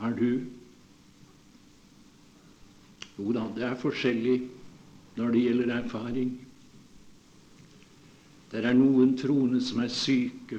Har 0.00 0.14
du? 0.16 0.46
Jo 3.18 3.34
da, 3.36 3.44
det 3.56 3.66
er 3.66 3.80
forskjellig 3.82 4.38
når 5.18 5.34
det 5.34 5.42
gjelder 5.44 5.74
erfaring. 5.82 6.30
Det 8.50 8.64
er 8.66 8.74
noen 8.74 9.12
troende 9.18 9.60
som 9.62 9.78
er 9.84 9.92
syke. 9.94 10.58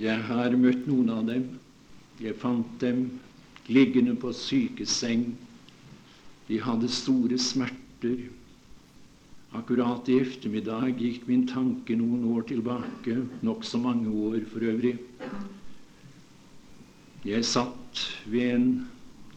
Jeg 0.00 0.22
har 0.28 0.56
møtt 0.60 0.88
noen 0.88 1.12
av 1.12 1.26
dem. 1.28 1.44
Jeg 2.20 2.36
fant 2.40 2.78
dem 2.80 3.06
liggende 3.68 4.14
på 4.16 4.32
sykeseng. 4.32 5.28
De 6.48 6.60
hadde 6.62 6.88
store 6.92 7.36
smerter. 7.40 8.26
Akkurat 9.56 10.08
i 10.08 10.18
eftermiddag 10.20 10.96
gikk 11.00 11.24
min 11.28 11.46
tanke 11.48 11.96
noen 11.96 12.24
år 12.32 12.44
tilbake, 12.48 13.20
nokså 13.46 13.80
mange 13.80 14.10
år 14.10 14.42
for 14.50 14.64
øvrig. 14.68 14.96
Jeg 17.26 17.44
satt 17.44 18.02
ved 18.26 18.52
en 18.54 18.68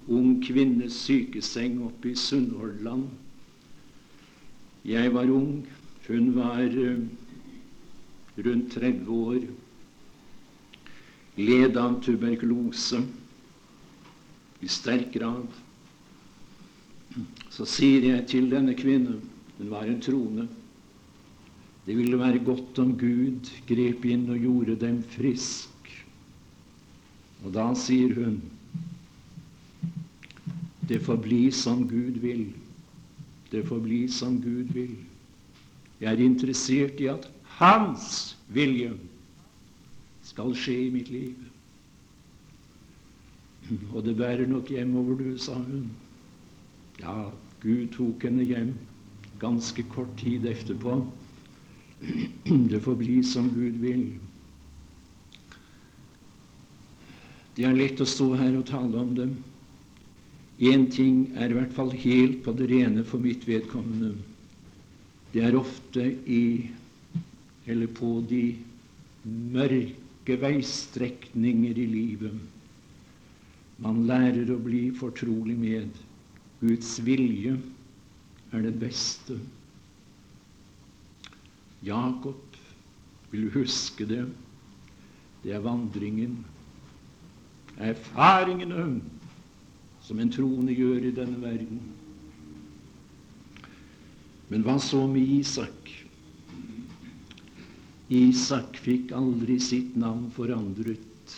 ung 0.07 0.37
kvinnes 0.43 0.97
sykeseng 1.05 1.79
oppe 1.87 2.11
i 2.11 2.19
Sunnhordland. 2.19 3.07
Jeg 4.85 5.13
var 5.13 5.29
ung, 5.31 5.65
hun 6.07 6.35
var 6.35 6.63
uh, 6.63 6.99
rundt 8.45 8.71
30 8.73 9.09
år, 9.11 9.41
led 11.39 11.77
av 11.79 11.97
tuberkulose 12.03 13.01
i 14.59 14.69
sterk 14.71 15.11
grad. 15.13 15.47
Så 17.49 17.67
sier 17.67 18.05
jeg 18.11 18.27
til 18.31 18.49
denne 18.51 18.75
kvinnen 18.77 19.19
hun 19.59 19.71
var 19.71 19.89
en 19.89 19.99
trone. 20.03 20.47
Det 21.85 21.97
ville 21.97 22.19
være 22.19 22.43
godt 22.45 22.79
om 22.79 22.93
Gud 22.99 23.49
grep 23.67 24.05
inn 24.07 24.27
og 24.29 24.43
gjorde 24.43 24.77
dem 24.79 25.01
frisk. 25.15 25.89
Og 27.43 27.51
da 27.55 27.71
sier 27.75 28.13
hun 28.19 28.39
det 30.89 31.03
får 31.05 31.19
bli 31.21 31.43
som 31.53 31.83
Gud 31.87 32.17
vil. 32.23 32.47
Det 33.51 33.63
får 33.67 33.79
bli 33.79 34.07
som 34.07 34.41
Gud 34.41 34.73
vil. 34.73 34.95
Jeg 35.99 36.13
er 36.13 36.23
interessert 36.23 36.99
i 37.01 37.09
at 37.11 37.29
Hans 37.59 38.37
vilje 38.53 38.93
skal 40.23 40.53
skje 40.55 40.75
i 40.85 40.91
mitt 40.93 41.09
liv. 41.11 41.35
Og 43.93 44.03
det 44.05 44.15
bærer 44.17 44.47
nok 44.47 44.69
hjemover, 44.71 45.17
du, 45.19 45.37
sa 45.37 45.57
hun. 45.57 45.89
Ja, 47.01 47.29
Gud 47.61 47.89
tok 47.95 48.23
henne 48.23 48.45
hjem 48.47 48.73
ganske 49.39 49.83
kort 49.91 50.11
tid 50.19 50.45
etterpå. 50.45 50.99
Det 52.71 52.81
får 52.83 52.95
bli 52.95 53.19
som 53.23 53.49
Gud 53.53 53.79
vil. 53.83 54.05
Det 57.55 57.67
er 57.67 57.75
lett 57.75 57.99
å 57.99 58.07
stå 58.07 58.33
her 58.39 58.55
og 58.55 58.67
tale 58.69 58.99
om 59.01 59.15
det. 59.17 59.27
Én 60.59 60.89
ting 60.91 61.29
er 61.39 61.49
i 61.49 61.55
hvert 61.55 61.73
fall 61.73 61.93
helt 61.95 62.41
på 62.43 62.51
det 62.57 62.67
rene 62.71 63.05
for 63.07 63.23
mitt 63.23 63.45
vedkommende. 63.47 64.13
Det 65.31 65.43
er 65.45 65.55
ofte 65.55 66.03
i 66.27 66.43
eller 67.69 67.87
på 67.95 68.17
de 68.27 68.43
mørke 69.53 70.35
veistrekninger 70.41 71.77
i 71.77 71.85
livet 71.89 72.39
man 73.83 74.01
lærer 74.09 74.49
å 74.51 74.59
bli 74.59 74.89
fortrolig 74.95 75.55
med 75.59 75.99
Guds 76.59 76.97
vilje 77.05 77.53
er 78.51 78.65
det 78.65 78.73
beste. 78.81 79.37
Jakob 81.85 82.57
vil 83.31 83.47
huske 83.53 84.07
det. 84.09 84.25
Det 85.45 85.53
er 85.55 85.63
vandringen, 85.63 86.41
erfaringene, 87.79 88.99
som 90.09 90.17
en 90.17 90.31
troende 90.33 90.73
gjør 90.73 91.03
i 91.05 91.13
denne 91.13 91.37
verden. 91.37 91.81
Men 94.49 94.63
hva 94.65 94.79
så 94.81 95.03
med 95.05 95.21
Isak? 95.21 95.91
Isak 98.09 98.79
fikk 98.81 99.13
aldri 99.13 99.59
sitt 99.61 99.93
navn 100.01 100.31
forandret. 100.33 101.35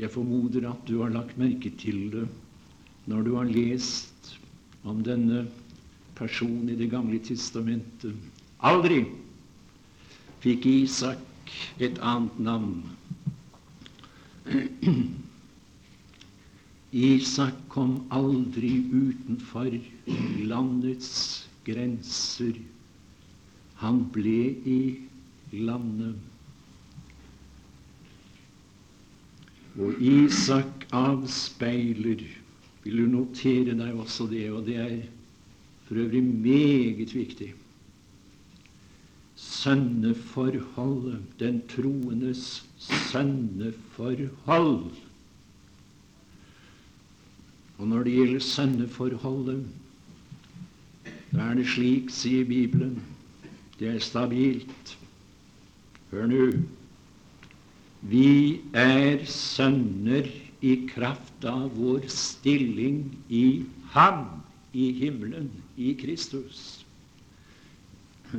Jeg 0.00 0.08
formoder 0.14 0.64
at 0.70 0.88
du 0.88 1.02
har 1.02 1.12
lagt 1.12 1.36
merke 1.36 1.74
til 1.76 2.06
det 2.14 2.24
når 3.06 3.28
du 3.28 3.30
har 3.36 3.52
lest 3.52 4.32
om 4.88 5.04
denne 5.04 5.44
personen 6.16 6.72
i 6.72 6.78
Det 6.80 6.88
gamle 6.88 7.20
testamentet. 7.20 8.16
Aldri 8.64 9.02
fikk 10.40 10.64
Isak 10.72 11.52
et 11.84 12.00
annet 12.00 12.40
navn. 12.40 12.80
Isak 16.96 17.56
kom 17.68 18.06
aldri 18.08 18.70
utenfor 18.88 19.74
landets 20.48 21.10
grenser. 21.66 22.56
Han 23.82 24.06
ble 24.14 24.38
i 24.64 24.78
landet. 25.52 26.16
Og 29.76 30.00
Isak 30.00 30.86
avspeiler 30.96 32.24
Vil 32.86 33.00
du 33.02 33.06
notere 33.10 33.74
deg 33.74 33.96
også 33.98 34.28
det, 34.30 34.44
og 34.54 34.62
det 34.68 34.76
er 34.78 35.00
for 35.88 35.98
øvrig 35.98 36.22
meget 36.22 37.14
viktig. 37.14 37.48
Sønneforholdet, 39.34 41.18
den 41.40 41.62
troendes 41.68 42.64
sønneforhold. 42.78 44.94
Og 47.78 47.88
når 47.88 48.06
det 48.06 48.14
gjelder 48.16 48.40
sønneforholdet, 48.40 49.66
da 51.32 51.50
er 51.50 51.58
det 51.58 51.66
slik, 51.68 52.08
sier 52.14 52.46
Bibelen, 52.48 52.96
det 53.76 53.90
er 53.90 54.00
stabilt. 54.00 54.96
Hør 56.10 56.30
nå. 56.30 56.46
Vi 58.06 58.60
er 58.72 59.24
sønner 59.28 60.28
i 60.64 60.74
kraft 60.88 61.44
av 61.44 61.68
vår 61.76 62.06
stilling 62.12 63.02
i 63.28 63.64
Ham, 63.92 64.24
i 64.72 64.90
himmelen, 64.96 65.50
i 65.76 65.92
Kristus. 65.98 66.86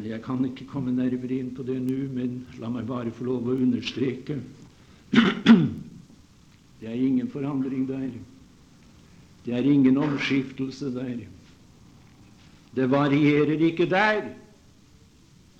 Jeg 0.03 0.21
kan 0.25 0.43
ikke 0.45 0.67
komme 0.69 0.91
nærmere 0.93 1.39
inn 1.39 1.53
på 1.55 1.63
det 1.65 1.77
nå, 1.81 1.99
men 2.13 2.41
la 2.61 2.69
meg 2.69 2.87
bare 2.89 3.13
få 3.13 3.25
lov 3.29 3.47
å 3.47 3.55
understreke 3.57 4.39
det 6.81 6.89
er 6.89 6.97
ingen 6.97 7.29
forandring 7.31 7.85
der. 7.87 8.09
Det 9.47 9.55
er 9.55 9.63
ingen 9.63 9.97
omskiftelse 9.97 10.91
der. 10.91 11.21
Det 12.75 12.89
varierer 12.91 13.61
ikke 13.63 13.87
der, 13.87 14.25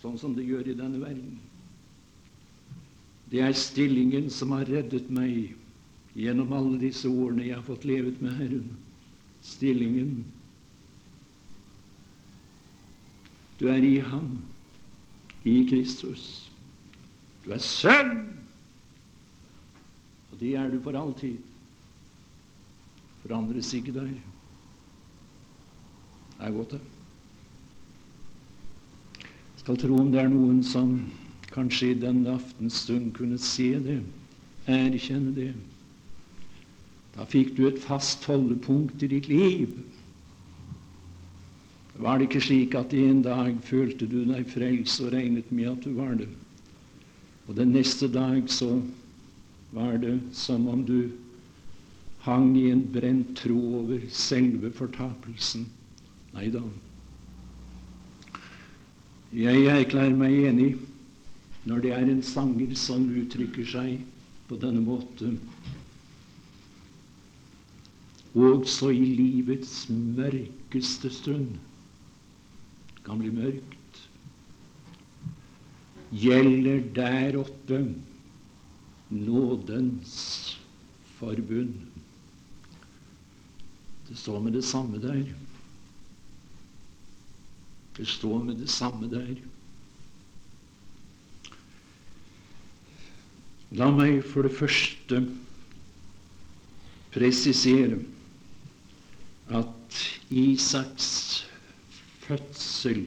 sånn 0.02 0.18
som 0.20 0.34
det 0.36 0.44
gjør 0.44 0.68
i 0.68 0.76
denne 0.76 1.00
verden. 1.00 1.38
Det 3.32 3.40
er 3.48 3.56
stillingen 3.56 4.28
som 4.32 4.52
har 4.58 4.68
reddet 4.68 5.08
meg 5.08 5.56
gjennom 6.20 6.52
alle 6.52 6.76
disse 6.84 7.08
årene 7.08 7.48
jeg 7.48 7.56
har 7.56 7.64
fått 7.64 7.88
levet 7.88 8.20
med 8.20 8.36
Herren. 8.36 8.68
Stillingen. 9.48 10.26
Du 13.58 13.70
er 13.72 13.88
i 13.88 13.98
Ham, 14.04 14.42
i 15.48 15.62
Kristus. 15.70 16.50
Du 17.46 17.54
er 17.56 17.64
sønn, 17.64 18.18
og 20.28 20.42
det 20.44 20.58
er 20.60 20.76
du 20.76 20.82
for 20.84 21.00
alltid. 21.00 21.40
Forandres 23.28 23.74
ikke 23.74 23.92
der. 23.92 24.08
Det 26.38 26.48
er 26.48 26.52
godt, 26.52 26.72
det. 26.72 26.80
Skal 29.58 29.78
tro 29.78 29.98
om 30.00 30.12
det 30.14 30.22
er 30.22 30.30
noen 30.32 30.62
som 30.64 30.94
kanskje 31.52 31.90
i 31.92 31.98
denne 32.00 32.38
aftensstund 32.38 33.10
kunne 33.18 33.40
se 33.42 33.74
det, 33.84 33.98
erkjenne 34.72 35.34
det. 35.36 35.50
Da 37.18 37.26
fikk 37.28 37.56
du 37.58 37.66
et 37.68 37.82
fast 37.84 38.24
holdepunkt 38.30 39.04
i 39.04 39.12
ditt 39.12 39.28
liv. 39.28 39.76
Var 41.98 42.18
det 42.18 42.30
ikke 42.30 42.46
slik 42.48 42.78
at 42.80 42.94
en 42.94 43.24
dag 43.26 43.58
følte 43.66 44.08
du 44.08 44.22
deg 44.30 44.48
frelst 44.48 45.02
og 45.04 45.12
regnet 45.18 45.52
med 45.52 45.72
at 45.74 45.84
du 45.84 45.98
var 45.98 46.16
det? 46.16 46.30
Og 47.50 47.58
den 47.60 47.74
neste 47.76 48.08
dag 48.08 48.48
så 48.48 48.78
var 49.76 49.98
det 50.00 50.20
som 50.32 50.68
om 50.72 50.86
du 50.86 51.10
hang 52.28 52.52
i 52.60 52.68
en 52.72 52.84
brent 52.92 53.34
tro 53.40 53.58
over 53.80 54.04
selve 54.12 54.72
fortapelsen. 54.76 55.66
Nei 56.36 56.50
da. 56.54 56.62
Jeg 59.38 59.64
erklærer 59.72 60.16
meg 60.16 60.36
enig 60.50 60.70
når 61.68 61.84
det 61.84 61.94
er 61.96 62.12
en 62.12 62.24
sanger 62.24 62.76
som 62.80 63.08
uttrykker 63.22 63.68
seg 63.68 64.04
på 64.48 64.60
denne 64.60 64.84
måten. 64.84 65.40
Også 68.38 68.92
i 68.94 69.08
livets 69.18 69.88
mørkeste 69.90 71.12
stund 71.12 71.58
kan 73.08 73.20
bli 73.24 73.32
mørkt 73.34 74.04
gjelder 76.12 76.84
der 76.96 77.40
oppe 77.40 77.82
nådens 79.10 80.16
forbund. 81.18 81.87
Det 84.08 84.18
står 84.18 84.40
med 84.40 84.54
det 84.54 84.64
samme 84.64 85.02
der. 85.04 85.24
Det 87.98 88.08
står 88.08 88.44
med 88.44 88.56
det 88.56 88.70
samme 88.70 89.10
der. 89.12 89.36
La 93.76 93.90
meg 93.92 94.22
for 94.24 94.48
det 94.48 94.54
første 94.56 95.20
presisere 97.12 97.98
at 99.58 100.00
Isaks 100.32 101.10
fødsel 102.24 103.04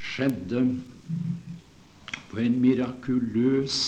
skjedde 0.00 0.64
på 2.30 2.40
en 2.40 2.58
mirakuløs 2.62 3.78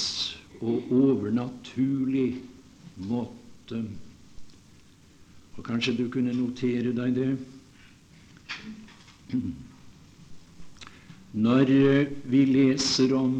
og 0.60 0.92
overnaturlig 0.92 2.30
måte. 3.08 3.84
Og 5.56 5.64
kanskje 5.66 5.96
du 5.98 6.06
kunne 6.12 6.32
notere 6.36 6.94
deg 6.96 7.16
det? 7.16 7.32
Når 11.32 11.70
vi 12.28 12.44
leser 12.48 13.14
om 13.16 13.36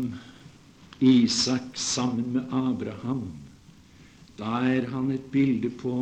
Isak 1.03 1.75
sammen 1.77 2.33
med 2.37 2.53
Abraham, 2.53 3.25
da 4.39 4.63
er 4.65 4.87
han 4.93 5.11
et 5.13 5.27
bilde 5.33 5.71
på 5.83 5.97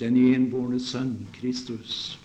den 0.00 0.16
enbårne 0.16 0.80
sønn 0.80 1.14
Kristus. 1.36 2.18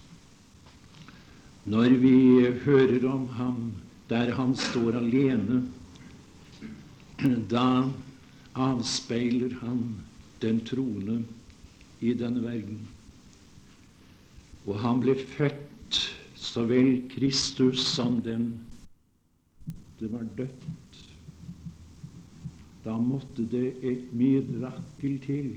Når 1.65 1.95
vi 1.99 2.17
hører 2.65 3.07
om 3.09 3.27
ham 3.37 3.59
der 4.09 4.33
han 4.35 4.55
står 4.59 4.99
alene, 4.99 5.61
da 7.49 7.87
avspeiler 8.53 9.55
han 9.61 9.85
den 10.43 10.59
troende 10.67 11.21
i 12.03 12.13
denne 12.19 12.43
verden. 12.43 12.81
Og 14.67 14.79
han 14.79 15.01
ble 15.03 15.15
født 15.15 15.99
så 16.39 16.65
vel 16.67 16.97
Kristus 17.13 17.83
som 17.93 18.19
den 18.25 18.51
det 19.99 20.09
var 20.11 20.25
dødt. 20.37 20.97
Da 22.83 22.97
måtte 22.99 23.45
det 23.47 23.69
et 23.87 24.09
mirakel 24.11 25.13
til, 25.23 25.53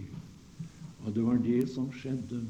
og 1.02 1.14
det 1.14 1.24
var 1.26 1.40
det 1.42 1.64
som 1.72 1.88
skjedde. 1.90 2.44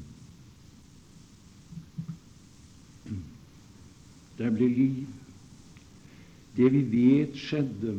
Det 4.36 4.50
ble 4.58 4.68
liv. 4.68 5.06
Det 6.56 6.68
vi 6.74 6.82
vet 6.92 7.40
skjedde 7.40 7.96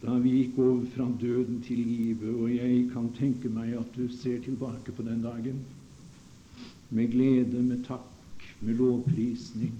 da 0.00 0.14
vi 0.16 0.30
gikk 0.38 0.58
over 0.64 0.84
fra 0.94 1.06
døden 1.20 1.58
til 1.66 1.80
livet, 1.84 2.30
og 2.32 2.48
jeg 2.54 2.69
tenke 3.16 3.48
meg 3.52 3.74
at 3.78 3.94
du 3.96 4.08
ser 4.12 4.40
tilbake 4.44 4.92
på 4.92 5.02
den 5.06 5.22
dagen 5.22 5.60
med 6.90 7.10
glede, 7.12 7.62
med 7.62 7.84
takk, 7.86 8.44
med 8.60 8.78
lovprisning. 8.80 9.74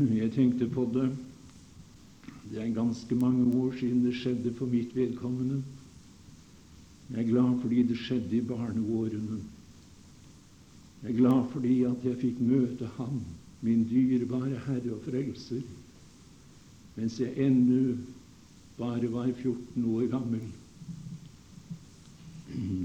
Jeg 0.00 0.32
tenkte 0.32 0.66
på 0.70 0.86
det. 0.94 1.10
Det 2.50 2.58
er 2.58 2.74
ganske 2.74 3.14
mange 3.14 3.46
år 3.62 3.76
siden 3.78 4.04
det 4.04 4.16
skjedde 4.18 4.54
for 4.58 4.66
mitt 4.66 4.96
vedkommende. 4.96 5.62
Jeg 7.10 7.24
er 7.24 7.28
glad 7.28 7.60
fordi 7.62 7.82
det 7.82 7.98
skjedde 7.98 8.36
i 8.36 8.46
barneårene. 8.46 9.40
Jeg 11.02 11.12
er 11.12 11.16
glad 11.16 11.44
fordi 11.52 11.82
at 11.88 12.04
jeg 12.04 12.18
fikk 12.20 12.40
møte 12.40 12.88
Ham, 12.96 13.20
min 13.60 13.84
dyrebare 13.90 14.58
Herre 14.66 14.94
og 14.94 15.04
Frelser, 15.04 15.62
mens 16.96 17.20
jeg 17.20 17.36
ennå 17.38 17.96
bare 18.78 19.12
var 19.12 19.30
14 19.32 19.84
år 19.84 20.06
gammel. 20.10 20.42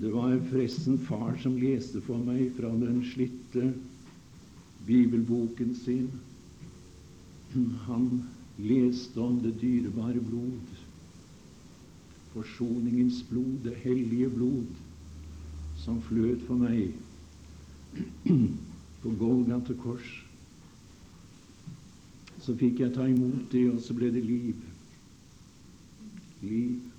Det 0.01 0.11
var 0.11 0.35
forresten 0.51 0.97
far 0.97 1.37
som 1.41 1.57
leste 1.57 2.01
for 2.05 2.21
meg 2.21 2.51
fra 2.57 2.69
den 2.77 3.01
slitte 3.09 3.71
bibelboken 4.85 5.73
sin. 5.79 6.11
Han 7.87 8.09
leste 8.61 9.19
om 9.19 9.39
det 9.41 9.55
dyrebare 9.61 10.21
blod, 10.21 10.75
forsoningens 12.35 13.23
blod, 13.29 13.57
det 13.65 13.75
hellige 13.81 14.29
blod, 14.29 14.69
som 15.81 16.01
fløt 16.11 16.45
for 16.45 16.61
meg 16.61 16.93
på 19.01 19.17
Golgata 19.17 19.73
kors. 19.81 20.11
Så 22.45 22.53
fikk 22.59 22.83
jeg 22.83 22.93
ta 22.93 23.07
imot 23.09 23.49
det, 23.51 23.65
og 23.73 23.81
så 23.81 23.95
ble 23.97 24.13
det 24.13 24.21
liv. 24.27 24.59
Liv. 26.45 26.91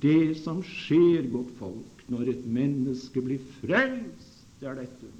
Det 0.00 0.36
som 0.40 0.62
skjer, 0.64 1.28
godt 1.32 1.52
folk, 1.58 2.04
når 2.08 2.32
et 2.32 2.44
menneske 2.48 3.22
blir 3.22 3.42
frelst, 3.60 4.44
det 4.60 4.68
er 4.70 4.78
dette. 4.80 5.10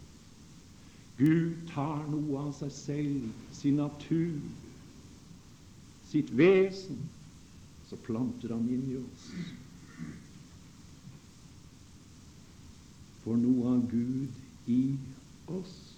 Gud 1.20 1.52
tar 1.68 2.06
noe 2.08 2.46
av 2.46 2.52
seg 2.56 2.72
selv, 2.72 3.26
sin 3.52 3.76
natur, 3.76 4.38
sitt 6.08 6.32
vesen, 6.36 7.02
så 7.90 7.98
planter 8.06 8.54
han 8.54 8.64
inn 8.72 8.86
i 8.88 8.96
oss. 9.00 9.26
For 13.20 13.36
noe 13.36 13.74
av 13.74 13.84
Gud 13.90 14.70
i 14.72 14.82
oss. 15.52 15.89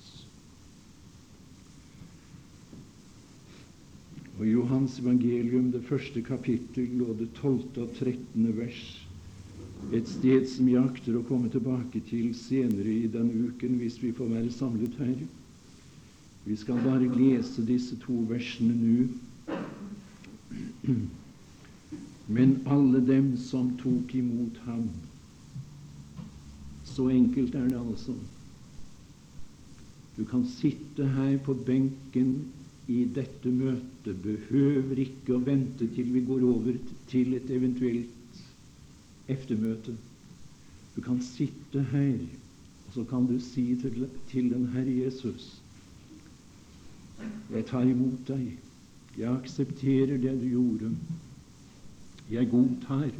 Og 4.42 4.48
I 4.48 4.52
Johans 4.56 4.96
evangelium, 4.98 5.68
det 5.70 5.84
første 5.86 6.18
kapittel 6.26 7.02
og 7.06 7.20
det 7.20 7.28
tolvte 7.36 7.84
og 7.84 7.92
trettende 7.94 8.50
vers, 8.56 8.80
et 9.94 10.08
sted 10.10 10.48
som 10.50 10.66
vi 10.66 10.72
akter 10.80 11.14
å 11.14 11.20
komme 11.28 11.46
tilbake 11.52 12.00
til 12.08 12.32
senere 12.34 12.90
i 12.90 13.10
denne 13.12 13.52
uken 13.52 13.76
hvis 13.78 14.00
vi 14.02 14.10
får 14.10 14.32
være 14.32 14.50
samlet 14.50 14.96
her. 14.98 15.20
Vi 16.42 16.56
skal 16.58 16.80
bare 16.82 17.06
lese 17.06 17.62
disse 17.68 17.94
to 18.02 18.16
versene 18.32 18.74
nå. 18.74 19.06
Men 22.34 22.56
alle 22.66 22.98
dem 23.12 23.36
som 23.38 23.68
tok 23.78 24.10
imot 24.18 24.58
ham 24.66 24.88
Så 26.82 27.06
enkelt 27.14 27.54
er 27.54 27.68
det 27.70 27.78
altså. 27.78 28.16
Du 30.18 30.24
kan 30.26 30.42
sitte 30.50 31.06
her 31.14 31.38
på 31.46 31.54
benken 31.54 32.34
i 32.92 33.04
dette 33.16 33.50
møtet, 33.50 34.18
behøver 34.24 35.00
ikke 35.04 35.36
å 35.36 35.42
vente 35.44 35.88
til 35.96 36.12
vi 36.14 36.24
går 36.26 36.44
over 36.48 36.78
til 37.10 37.36
et 37.38 37.50
eventuelt 37.50 38.40
eftermøte. 39.32 39.94
Du 40.96 41.00
kan 41.00 41.22
sitte 41.24 41.82
her, 41.92 42.18
og 42.86 42.94
så 42.94 43.04
kan 43.08 43.26
du 43.26 43.38
si 43.40 43.72
til, 43.80 44.06
til 44.28 44.50
den 44.52 44.68
Herre 44.74 44.92
Jesus 45.04 45.58
Jeg 47.52 47.66
tar 47.68 47.86
imot 47.86 48.26
deg. 48.26 48.56
Jeg 49.14 49.28
aksepterer 49.30 50.16
det 50.18 50.32
du 50.40 50.46
gjorde. 50.50 50.88
Jeg 52.32 52.48
godtar 52.50 53.10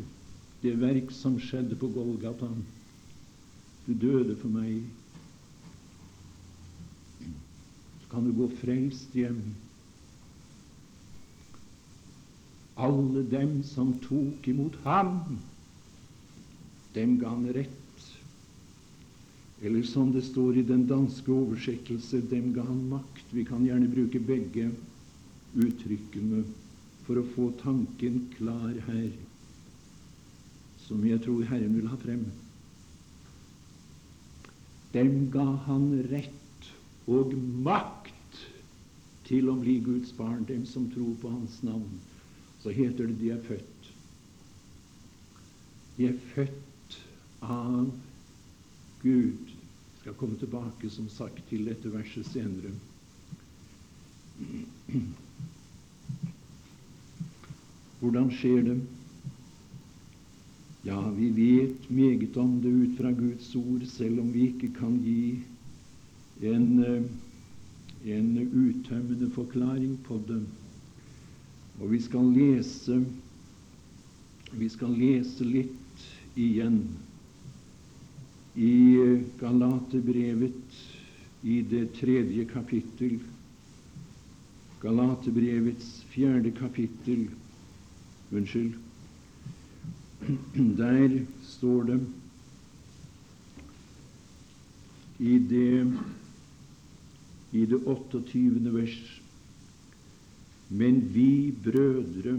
det 0.63 0.73
verk 0.81 1.13
som 1.15 1.37
skjedde 1.39 1.77
på 1.79 1.91
Golgata. 1.95 2.49
Du 3.87 3.93
døde 3.95 4.35
for 4.41 4.49
meg. 4.49 4.83
Så 7.21 8.11
kan 8.11 8.27
du 8.27 8.33
gå 8.37 8.49
frelst 8.63 9.15
hjem. 9.15 9.43
Alle 12.77 13.23
dem 13.29 13.63
som 13.63 13.93
tok 14.01 14.49
imot 14.49 14.79
ham, 14.85 15.39
dem 16.95 17.19
ga 17.21 17.29
han 17.29 17.53
rett. 17.53 17.79
Eller 19.63 19.83
som 19.87 20.13
det 20.13 20.25
står 20.27 20.57
i 20.59 20.63
den 20.67 20.87
danske 20.91 21.31
oversettelse, 21.33 22.23
dem 22.31 22.53
ga 22.57 22.65
han 22.67 22.89
makt. 22.91 23.27
Vi 23.31 23.45
kan 23.45 23.65
gjerne 23.67 23.91
bruke 23.93 24.21
begge 24.21 24.71
uttrykkene 25.55 26.43
for 27.07 27.21
å 27.21 27.29
få 27.35 27.51
tanken 27.61 28.25
klar 28.37 28.75
her, 28.89 29.11
som 30.87 31.05
jeg 31.07 31.23
tror 31.23 31.45
Herren 31.51 31.77
vil 31.77 31.91
ha 31.91 31.99
frem. 32.01 32.25
Dem 34.93 35.29
ga 35.33 35.47
han 35.67 35.91
rett 36.11 36.71
og 37.11 37.35
makt 37.65 38.41
til 39.29 39.49
å 39.49 39.57
bli 39.61 39.79
Guds 39.85 40.13
barn, 40.17 40.43
dem 40.49 40.67
som 40.69 40.91
tror 40.93 41.15
på 41.23 41.31
Hans 41.33 41.61
navn. 41.65 42.01
Så 42.63 42.71
heter 42.71 43.07
det 43.07 43.19
de 43.19 43.31
er 43.35 43.43
født. 43.43 43.93
De 45.97 46.07
er 46.09 46.19
født 46.35 46.99
av 47.43 47.91
Gud. 49.03 49.51
Jeg 49.51 50.01
skal 50.01 50.15
komme 50.19 50.39
tilbake, 50.39 50.91
som 50.91 51.09
sagt, 51.11 51.43
til 51.49 51.67
dette 51.67 51.91
verset 51.93 52.27
senere. 52.27 52.73
Hvordan 58.01 58.31
skjer 58.35 58.63
det? 58.67 58.79
Ja, 60.87 60.99
vi 61.15 61.29
vet 61.31 61.91
meget 61.91 62.37
om 62.37 62.57
det 62.63 62.71
ut 62.71 62.97
fra 62.99 63.13
Guds 63.15 63.53
ord, 63.59 63.85
selv 63.87 64.19
om 64.21 64.33
vi 64.35 64.49
ikke 64.51 64.73
kan 64.75 64.97
gi 65.05 65.43
en, 66.43 66.85
eh, 66.85 67.03
en 68.17 68.39
uttømmende 68.39 69.31
forklaring 69.31 69.99
på 70.05 70.19
det. 70.27 70.43
Og 71.81 71.91
vi 71.91 72.01
skal 72.03 72.33
lese 72.37 73.01
vi 74.53 74.69
skal 74.69 74.93
lese 74.93 75.45
litt 75.49 76.03
igjen 76.37 76.83
i 78.55 78.75
Galaterbrevet 79.41 80.77
i 81.43 81.63
det 81.71 81.87
tredje 81.97 82.45
kapittel. 82.51 83.17
Galaterbrevets 84.83 86.03
fjerde 86.13 86.53
kapittel 86.59 87.31
Unnskyld. 88.33 88.77
Der 90.77 91.17
står 91.45 91.83
det 91.85 91.99
i 95.19 95.39
det, 95.39 95.99
i 97.53 97.67
det 97.67 97.83
28. 97.87 98.73
vers 98.73 99.22
Men 100.73 101.01
vi 101.15 101.53
brødre 101.65 102.39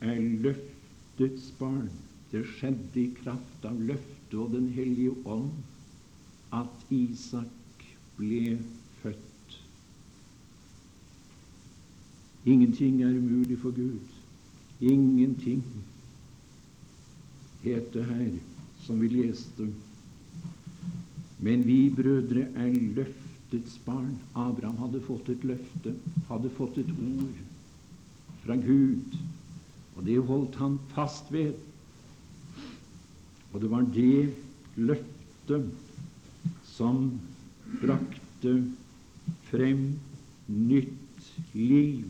er 0.00 0.20
løftets 0.44 1.48
barn. 1.58 1.90
Det 2.30 2.44
skjedde 2.46 3.00
i 3.00 3.08
kraft 3.16 3.64
av 3.66 3.80
løftet 3.88 4.36
og 4.38 4.52
Den 4.52 4.68
hellige 4.74 5.14
ånd 5.26 5.50
at 6.54 6.92
Isak 6.94 7.82
ble 8.18 8.58
født. 9.00 9.56
Ingenting 12.46 13.02
er 13.02 13.18
umulig 13.18 13.58
for 13.58 13.74
Gud. 13.74 14.14
Ingenting 14.80 15.64
het 17.64 17.90
det 17.94 18.04
her, 18.06 18.30
som 18.86 19.02
vi 19.02 19.10
leste. 19.10 19.66
Men 21.42 21.66
vi 21.66 21.80
brødre 21.90 22.46
er 22.54 22.78
løftets 23.00 23.80
barn. 23.86 24.14
Abraham 24.34 24.78
hadde 24.84 25.02
fått 25.08 25.34
et 25.34 25.50
løfte, 25.50 25.96
hadde 26.30 26.54
fått 26.60 26.78
et 26.78 26.94
ord 26.94 27.44
fra 28.46 28.56
Gud, 28.62 29.16
og 29.96 30.04
det 30.06 30.18
holdt 30.28 30.58
han 30.60 30.78
fast 30.94 31.32
ved. 31.34 31.54
Og 33.52 33.60
det 33.62 33.70
var 33.72 33.86
det 33.94 34.34
løftet 34.76 35.70
som 36.76 37.08
brakte 37.80 38.52
frem 39.50 39.88
nytt 40.46 41.30
liv 41.56 42.04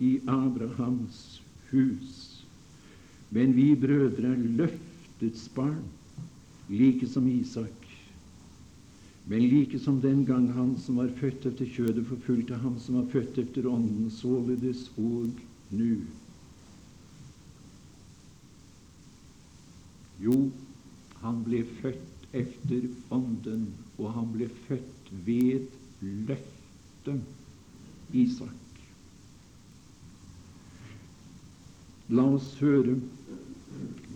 i 0.00 0.14
Abrahams 0.30 1.40
hus. 1.70 2.44
Men 3.30 3.52
vi 3.54 3.74
brødre 3.78 4.32
er 4.32 4.46
løftets 4.62 5.48
barn, 5.54 5.84
like 6.70 7.06
som 7.08 7.28
Isak. 7.28 7.76
Men 9.30 9.44
like 9.46 9.78
som 9.78 10.00
den 10.00 10.24
gang 10.26 10.48
han 10.52 10.72
som 10.78 10.96
var 10.98 11.12
født 11.20 11.46
etter 11.46 11.68
kjødet, 11.68 12.06
forfulgte 12.08 12.56
ham 12.62 12.78
som 12.82 12.96
var 12.98 13.10
født 13.12 13.38
etter 13.38 13.68
ånden, 13.70 14.08
således 14.10 14.88
og 14.98 15.28
nu. 15.70 16.06
Jo, 20.20 20.36
han 21.22 21.42
ble 21.46 21.62
født 21.80 22.34
efter 22.36 22.88
ånden, 23.10 23.68
og 23.98 24.12
han 24.14 24.32
ble 24.34 24.48
født 24.68 25.12
ved 25.26 25.68
løftet 26.00 27.22
Isak. 28.12 28.56
La 32.10 32.24
oss 32.26 32.52
høre 32.58 32.96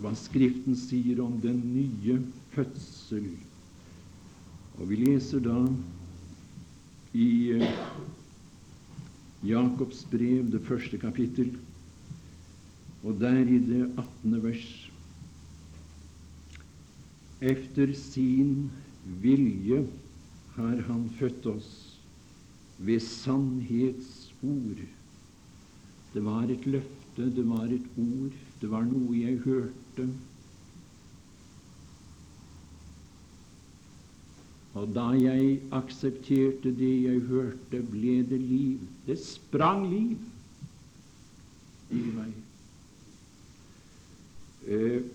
hva 0.01 0.11
Skriften 0.19 0.75
sier 0.77 1.21
om 1.23 1.37
den 1.43 1.61
nye 1.73 2.19
fødsel. 2.53 3.29
Og 4.75 4.89
vi 4.89 4.99
leser 4.99 5.39
da 5.45 5.55
i 7.15 7.27
eh, 7.55 7.77
Jakobs 9.43 10.05
brev, 10.11 10.51
det 10.51 10.61
første 10.65 10.97
kapittel, 10.97 11.57
og 13.03 13.19
der 13.19 13.41
i 13.43 13.59
det 13.59 13.83
18. 13.97 14.43
vers 14.43 14.91
Efter 17.41 17.93
sin 17.93 18.71
vilje 19.21 19.83
har 20.55 20.81
Han 20.87 21.09
født 21.19 21.45
oss 21.45 21.99
ved 22.77 22.99
sannhetsord. 22.99 24.81
Det 26.13 26.23
var 26.25 26.47
et 26.49 26.65
løfte 26.65 26.95
det 27.15 27.45
var 27.47 27.63
et 27.71 27.85
ord, 27.97 28.33
det 28.61 28.69
var 28.71 28.83
noe 28.87 29.15
jeg 29.15 29.39
hørte. 29.45 30.07
Og 34.75 34.91
da 34.91 35.07
jeg 35.15 35.59
aksepterte 35.75 36.71
det 36.75 36.93
jeg 37.05 37.21
hørte, 37.29 37.79
ble 37.91 38.17
det 38.27 38.39
liv. 38.41 38.81
Det 39.07 39.15
sprang 39.21 39.85
liv 39.87 40.17
i 41.95 42.01
meg. 42.15 42.33
Eh, 44.67 45.05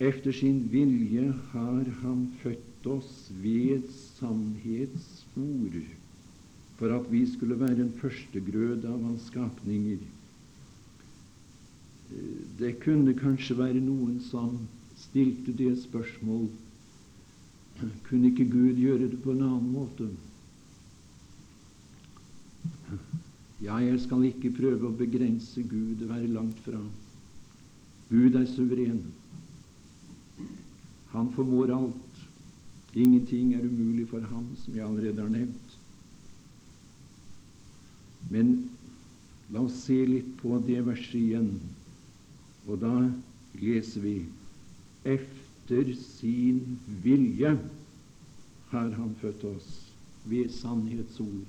efter 0.00 0.32
sin 0.34 0.64
vilje 0.72 1.28
har 1.52 1.84
Han 2.00 2.26
født 2.42 2.86
oss 2.86 3.30
ved 3.42 3.86
sannhetsord, 4.18 5.78
for 6.76 6.96
at 6.98 7.06
vi 7.12 7.22
skulle 7.30 7.60
være 7.60 7.86
en 7.86 7.94
førstegrøde 8.00 8.88
av 8.88 9.02
Hans 9.04 9.30
skapninger. 9.30 10.02
Det 12.58 12.74
kunne 12.82 13.14
kanskje 13.18 13.56
være 13.58 13.80
noen 13.80 14.18
som 14.22 14.58
stilte 14.98 15.54
det 15.56 15.76
spørsmål 15.82 16.48
Kunne 17.80 18.30
ikke 18.30 18.46
Gud 18.50 18.78
gjøre 18.78 19.08
det 19.10 19.18
på 19.22 19.34
en 19.34 19.42
annen 19.42 19.72
måte? 19.72 20.08
Ja, 23.64 23.78
jeg 23.80 24.00
skal 24.04 24.26
ikke 24.28 24.52
prøve 24.54 24.90
å 24.90 24.96
begrense 24.96 25.62
Gud, 25.64 26.02
og 26.04 26.10
være 26.10 26.30
langt 26.30 26.58
fra. 26.66 26.80
Gud 28.10 28.36
er 28.36 28.46
suveren. 28.50 29.00
Han 31.14 31.30
formår 31.32 31.72
alt. 31.74 32.20
Ingenting 32.94 33.54
er 33.54 33.64
umulig 33.66 34.06
for 34.10 34.22
ham, 34.30 34.46
som 34.62 34.76
jeg 34.76 34.84
allerede 34.86 35.22
har 35.22 35.32
nevnt. 35.32 35.78
Men 38.30 38.52
la 39.54 39.64
oss 39.64 39.80
se 39.86 39.96
litt 40.06 40.30
på 40.40 40.58
det 40.66 40.80
verset 40.86 41.18
igjen. 41.20 41.50
Og 42.68 42.78
da 42.82 42.92
leser 43.60 44.04
vi 44.04 44.14
efter 45.64 45.94
sin 45.94 46.78
vilje 47.02 47.58
har 48.68 48.90
han 48.90 49.14
født 49.20 49.44
oss 49.44 49.92
ved 50.24 50.48
sannhetsord. 50.48 51.46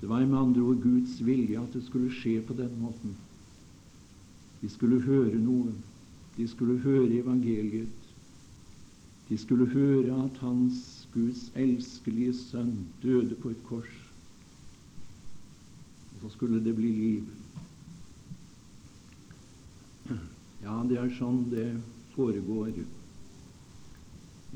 Det 0.00 0.08
var 0.08 0.26
med 0.26 0.38
andre 0.38 0.60
ord 0.60 0.80
Guds 0.82 1.26
vilje 1.26 1.60
at 1.60 1.72
det 1.72 1.84
skulle 1.84 2.10
skje 2.10 2.40
på 2.42 2.54
den 2.54 2.80
måten. 2.80 3.16
De 4.60 4.68
skulle 4.68 5.00
høre 5.00 5.38
noe. 5.38 5.72
De 6.36 6.48
skulle 6.48 6.78
høre 6.78 7.20
evangeliet. 7.20 7.94
De 9.28 9.38
skulle 9.38 9.66
høre 9.66 10.24
at 10.24 10.38
Hans 10.38 11.08
Guds 11.14 11.52
elskelige 11.54 12.34
sønn 12.34 12.88
døde 13.02 13.34
på 13.34 13.50
et 13.50 13.62
kors. 13.68 13.94
Og 16.14 16.22
så 16.22 16.32
skulle 16.34 16.64
det 16.64 16.74
bli 16.74 16.90
liv. 16.90 17.24
Ja, 20.62 20.82
det 20.88 20.98
er 20.98 21.14
sånn 21.18 21.44
det 21.52 21.68
foregår. 22.18 22.82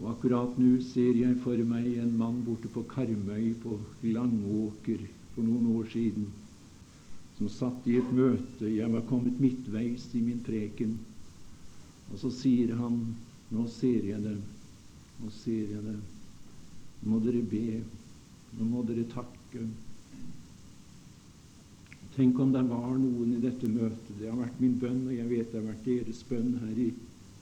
Og 0.01 0.07
akkurat 0.11 0.59
nå 0.59 0.79
ser 0.89 1.19
jeg 1.21 1.39
for 1.45 1.59
meg 1.69 1.89
en 2.01 2.15
mann 2.19 2.41
borte 2.47 2.71
på 2.73 2.85
Karmøy, 2.91 3.53
på 3.63 3.77
Langåker, 4.09 5.05
for 5.35 5.47
noen 5.47 5.69
år 5.77 5.91
siden, 5.93 6.31
som 7.37 7.51
satt 7.53 7.87
i 7.89 7.99
et 8.01 8.13
møte. 8.15 8.69
Jeg 8.69 8.91
var 8.93 9.05
kommet 9.09 9.41
midtveis 9.41 10.09
i 10.17 10.23
min 10.25 10.41
preken. 10.45 10.97
Og 12.13 12.19
så 12.21 12.33
sier 12.43 12.75
han 12.81 13.05
Nå 13.53 13.67
ser 13.69 14.07
jeg 14.09 14.23
det. 14.25 14.39
Nå 15.21 15.29
ser 15.37 15.75
jeg 15.75 15.83
det. 15.85 15.99
Nå 17.03 17.11
må 17.11 17.19
dere 17.21 17.43
be. 17.45 17.83
Nå 18.57 18.65
må 18.65 18.81
dere 18.89 19.05
takke. 19.13 19.67
Tenk 22.15 22.41
om 22.41 22.55
det 22.55 22.63
var 22.71 22.95
noen 22.97 23.35
i 23.37 23.43
dette 23.43 23.69
møtet. 23.69 24.15
Det 24.17 24.31
har 24.31 24.39
vært 24.41 24.63
min 24.63 24.79
bønn, 24.81 25.03
og 25.05 25.13
jeg 25.13 25.29
vet 25.29 25.53
det 25.53 25.61
har 25.61 25.69
vært 25.69 25.85
deres 25.85 26.23
bønn 26.31 26.55
her 26.63 26.81
i 26.81 26.89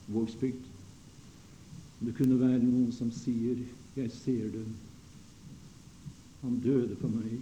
Vågsbygd. 0.07 0.63
Det 2.01 2.15
kunne 2.17 2.39
være 2.39 2.63
noen 2.63 2.91
som 2.91 3.11
sier 3.11 3.57
'Jeg 3.95 4.11
ser 4.11 4.49
det. 4.49 4.65
Han 6.41 6.59
døde 6.59 6.95
for 6.95 7.07
meg'. 7.07 7.41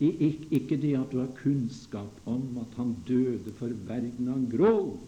Ikke 0.00 0.76
det 0.80 0.96
at 0.96 1.12
du 1.12 1.18
har 1.18 1.30
kunnskap 1.42 2.20
om 2.26 2.58
at 2.58 2.76
han 2.76 2.96
døde 3.08 3.52
for 3.52 3.68
verden 3.68 4.26
han 4.26 4.48
grov, 4.50 5.00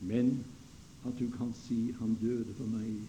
men 0.00 0.44
at 1.06 1.18
du 1.18 1.30
kan 1.38 1.54
si 1.54 1.92
'han 1.98 2.18
døde 2.22 2.54
for 2.54 2.64
meg'. 2.64 3.06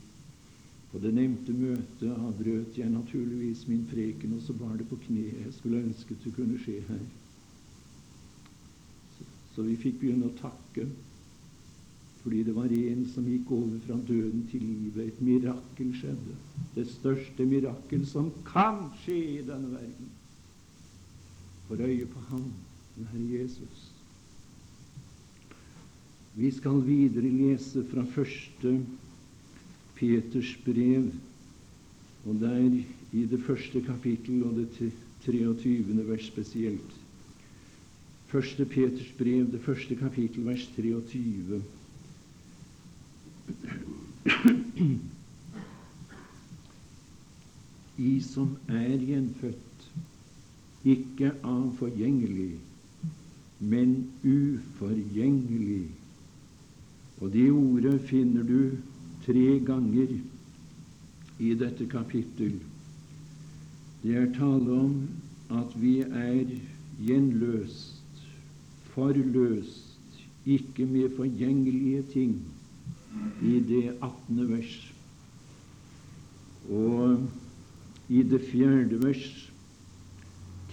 På 0.91 1.00
det 1.00 1.13
nevnte 1.13 1.54
møtet 1.54 2.12
avbrøt 2.12 2.78
jeg 2.78 2.89
naturligvis 2.89 3.67
min 3.67 3.88
preken, 3.91 4.34
og 4.34 4.41
så 4.41 4.54
var 4.54 4.78
det 4.78 4.88
på 4.88 4.95
kne. 4.95 5.24
Jeg 5.45 5.54
skulle 5.54 5.84
ønske 5.84 6.15
det 6.24 6.36
kunne 6.36 6.60
skje 6.60 6.82
her. 6.88 7.24
Så, 9.56 9.63
vi 9.63 9.78
fikk 9.80 10.02
begynne 10.04 10.30
å 10.30 10.38
takke 10.39 10.89
fordi 12.26 12.39
det 12.41 12.56
var 12.56 12.72
en 12.74 13.04
som 13.13 13.26
gikk 13.30 13.52
over 13.54 13.82
fra 13.86 13.96
døden 14.08 14.48
til 14.50 14.63
livet. 14.65 15.12
Et 15.12 15.20
mirakel 15.22 15.91
skjedde. 15.94 16.38
Det 16.74 16.88
største 16.89 17.46
mirakel 17.46 18.02
som 18.10 18.32
kan 18.48 18.88
skje 19.04 19.18
i 19.36 19.44
denne 19.46 19.70
verden. 19.76 20.08
For 21.68 21.86
øye 21.86 22.08
på 22.10 22.24
ham, 22.32 22.48
den 22.96 23.12
Herre 23.12 23.44
Jesus. 23.44 23.84
Vi 26.34 26.50
skal 26.52 26.82
videre 26.88 27.30
lese 27.30 27.86
fra 27.94 28.02
første 28.18 28.74
Peters 29.96 30.58
brev, 30.65 31.13
og 32.26 32.41
der 32.41 32.82
i 33.13 33.26
det 33.30 33.44
første 33.46 33.86
kapittel 33.86 34.41
og 34.50 34.58
det 34.58 34.91
23. 35.30 36.08
vers 36.10 36.26
spesielt. 36.26 37.05
Første 38.36 38.65
Peters 38.65 39.12
brev, 39.17 39.52
det 39.52 39.62
første 39.62 39.95
kapittel, 39.95 40.45
vers 40.45 40.65
23. 40.76 41.62
I 47.98 48.19
som 48.19 48.58
er 48.67 48.98
gjenfødt, 49.08 49.88
ikke 50.84 51.32
av 51.48 51.63
forgjengelig, 51.80 52.60
men 53.63 53.95
uforgjengelig. 54.28 55.88
Og 57.21 57.32
det 57.39 57.48
ordet 57.56 57.98
finner 58.12 58.43
du 58.43 58.78
tre 59.24 59.48
ganger 59.71 60.17
i 61.39 61.56
dette 61.63 61.88
kapittel. 61.88 62.60
Det 64.04 64.19
er 64.26 64.34
tale 64.36 64.82
om 64.84 64.95
at 65.63 65.80
vi 65.80 66.02
er 66.04 66.58
gjenløst, 67.00 67.94
forløst, 68.95 70.21
ikke 70.45 70.86
med 70.86 71.15
forgjengelige 71.17 72.03
ting 72.13 72.36
i 73.43 73.60
det 73.60 73.84
18. 74.01 74.49
vers. 74.49 74.93
Og 76.69 77.27
i 78.10 78.23
det 78.23 78.41
fjerde 78.41 79.03
vers 79.03 79.51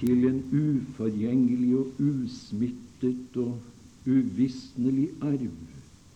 til 0.01 0.25
en 0.29 0.41
uforgjengelig 0.53 1.77
og 1.79 1.93
usmittet 2.01 3.37
og 3.37 3.61
uvisnelig 4.07 5.09
arv 5.23 5.51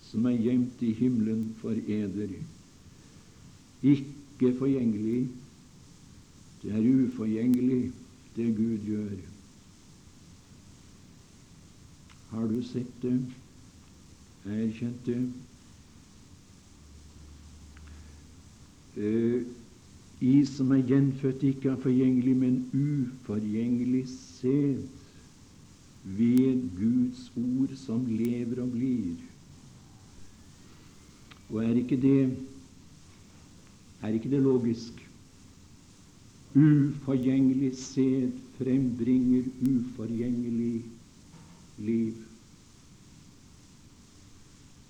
som 0.07 0.27
er 0.31 0.39
gjemt 0.39 0.83
i 0.87 0.93
himmelen 0.97 1.49
for 1.61 1.75
eder. 1.87 2.35
Ikke 3.83 4.53
forgjengelig. 4.59 5.29
Det 6.63 6.73
er 6.73 6.87
uforgjengelig, 7.07 7.93
det 8.37 8.47
Gud 8.57 8.87
gjør. 8.87 9.36
Har 12.31 12.49
du 12.49 12.63
sett 12.63 13.03
det? 13.03 13.19
Erkjent 14.47 15.07
det? 15.07 15.21
Uh, 18.97 19.43
I 20.21 20.45
som 20.49 20.71
er 20.73 20.83
gjenfødt, 20.89 21.43
ikke 21.43 21.69
er 21.75 21.81
forgjengelig, 21.83 22.37
men 22.37 22.59
uforgjengelig 22.73 24.07
sæd 24.09 24.87
ved 26.07 26.63
Guds 26.79 27.31
ord 27.37 27.77
som 27.77 28.07
lever 28.07 28.63
og 28.63 28.71
blir. 28.73 29.17
Og 31.51 31.65
er 31.65 31.75
ikke 31.83 32.01
det 32.01 32.21
er 34.03 34.09
ikke 34.15 34.31
det 34.31 34.43
logisk? 34.43 35.09
Uforgjengelig 36.55 37.77
sæd 37.77 38.31
frembringer 38.59 39.43
uforgjengelig 39.61 40.85
liv. 41.79 42.15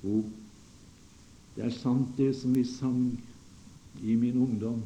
Og 0.05 0.25
det 1.57 1.64
er 1.64 1.75
sant, 1.75 2.12
det 2.18 2.35
som 2.37 2.55
vi 2.55 2.64
sang 2.68 3.01
i 4.03 4.14
min 4.14 4.37
ungdom 4.37 4.83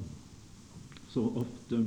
så 1.10 1.26
ofte. 1.42 1.84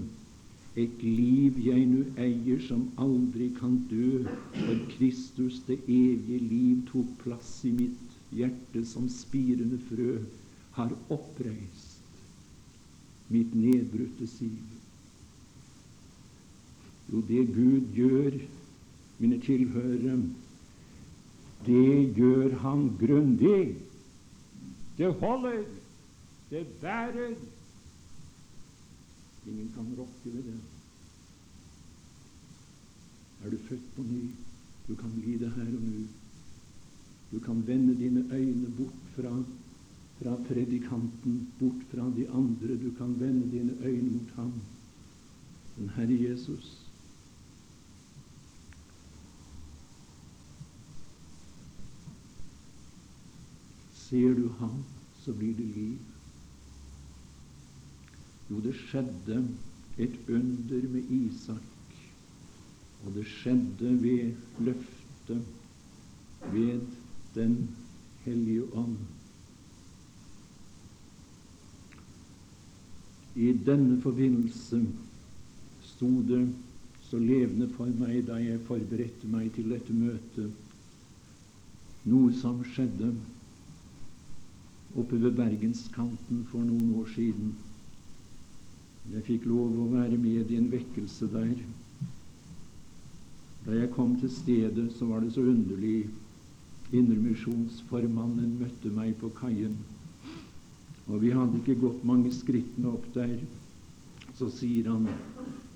Et 0.76 1.04
liv 1.04 1.60
jeg 1.62 1.86
nu 1.86 2.00
eier 2.18 2.62
som 2.66 2.88
aldri 2.98 3.52
kan 3.60 3.76
dø, 3.92 4.24
for 4.56 4.80
Kristus 4.96 5.60
det 5.68 5.78
evige 5.86 6.40
liv 6.42 6.80
tok 6.90 7.12
plass 7.22 7.60
i 7.70 7.72
mitt 7.76 8.16
hjerte 8.34 8.82
som 8.90 9.06
spirende 9.10 9.78
frø, 9.92 10.18
har 10.74 10.96
oppreist 11.14 11.94
mitt 13.30 13.54
nedbrutte 13.56 14.28
siv. 14.28 14.58
Jo, 17.12 17.22
det 17.28 17.46
Gud 17.54 17.94
gjør, 17.94 18.42
mine 19.20 19.40
tilhørere, 19.40 20.18
det 21.66 22.16
gjør 22.16 22.58
Han 22.60 22.98
grundig. 23.00 23.76
Det 24.98 25.14
holder. 25.14 25.64
Det 26.50 26.68
bærer. 26.82 27.36
Ingen 29.48 29.72
kan 29.76 29.96
rokke 29.98 30.26
ved 30.26 30.44
det. 30.44 30.60
Er 33.46 33.50
du 33.50 33.58
født 33.58 33.96
på 33.96 34.02
ny, 34.02 34.30
du 34.88 34.96
kan 34.96 35.12
bli 35.12 35.38
det 35.38 35.52
her 35.52 35.66
og 35.66 35.82
nå. 35.84 36.04
Du 37.32 37.40
kan 37.40 37.68
vende 37.68 37.98
dine 37.98 38.26
øyne 38.32 38.72
bort 38.78 38.94
fra, 39.16 39.44
fra 40.22 40.36
predikanten, 40.48 41.48
bort 41.60 41.84
fra 41.92 42.12
de 42.18 42.30
andre. 42.30 42.78
Du 42.86 42.92
kan 42.98 43.20
vende 43.20 43.52
dine 43.52 43.78
øyne 43.84 44.12
mot 44.12 44.32
ham, 44.36 44.54
den 45.78 45.90
Herre 45.90 46.30
Jesus. 46.30 46.83
Ser 54.14 54.34
du 54.38 54.50
ham, 54.60 54.84
så 55.26 55.34
blir 55.34 55.56
det 55.58 55.66
liv. 55.76 55.98
Jo, 58.50 58.60
det 58.62 58.76
skjedde 58.78 59.40
et 59.98 60.20
under 60.30 60.86
med 60.94 61.10
Isak, 61.10 61.96
og 63.02 63.16
det 63.16 63.26
skjedde 63.26 63.96
ved 64.04 64.36
løftet, 64.60 65.42
ved 66.54 66.86
Den 67.34 67.58
hellige 68.22 68.70
ånd. 68.78 68.98
I 73.36 73.50
denne 73.66 74.02
forbindelse 74.02 74.86
sto 75.82 76.14
det 76.22 76.46
så 77.02 77.18
levende 77.18 77.74
for 77.74 77.90
meg 77.98 78.28
da 78.30 78.38
jeg 78.38 78.62
forberedte 78.70 79.26
meg 79.34 79.50
til 79.58 79.74
dette 79.74 80.02
møtet, 80.06 80.54
noe 82.06 82.30
som 82.38 82.62
skjedde 82.76 83.16
oppe 84.96 85.20
ved 85.22 85.36
bergenskanten 85.38 86.44
for 86.52 86.66
noen 86.66 86.94
år 87.02 87.08
siden. 87.16 87.54
Jeg 89.12 89.26
fikk 89.28 89.48
lov 89.50 89.74
å 89.84 89.88
være 89.92 90.18
med 90.18 90.52
i 90.52 90.60
en 90.60 90.70
vekkelse 90.72 91.28
der. 91.34 91.56
Da 93.66 93.76
jeg 93.76 93.92
kom 93.96 94.14
til 94.20 94.32
stedet, 94.32 94.92
så 94.96 95.08
var 95.10 95.24
det 95.24 95.34
så 95.36 95.44
underlig. 95.48 96.06
Indremisjonsformannen 96.94 98.58
møtte 98.60 98.92
meg 98.94 99.16
på 99.20 99.32
kaien. 99.40 99.76
Og 101.08 101.20
vi 101.24 101.34
hadde 101.36 101.60
ikke 101.60 101.80
gått 101.82 102.04
mange 102.08 102.32
skrittene 102.32 102.94
opp 102.94 103.08
der. 103.16 103.38
Så 104.38 104.50
sier 104.50 104.90
han, 104.92 105.08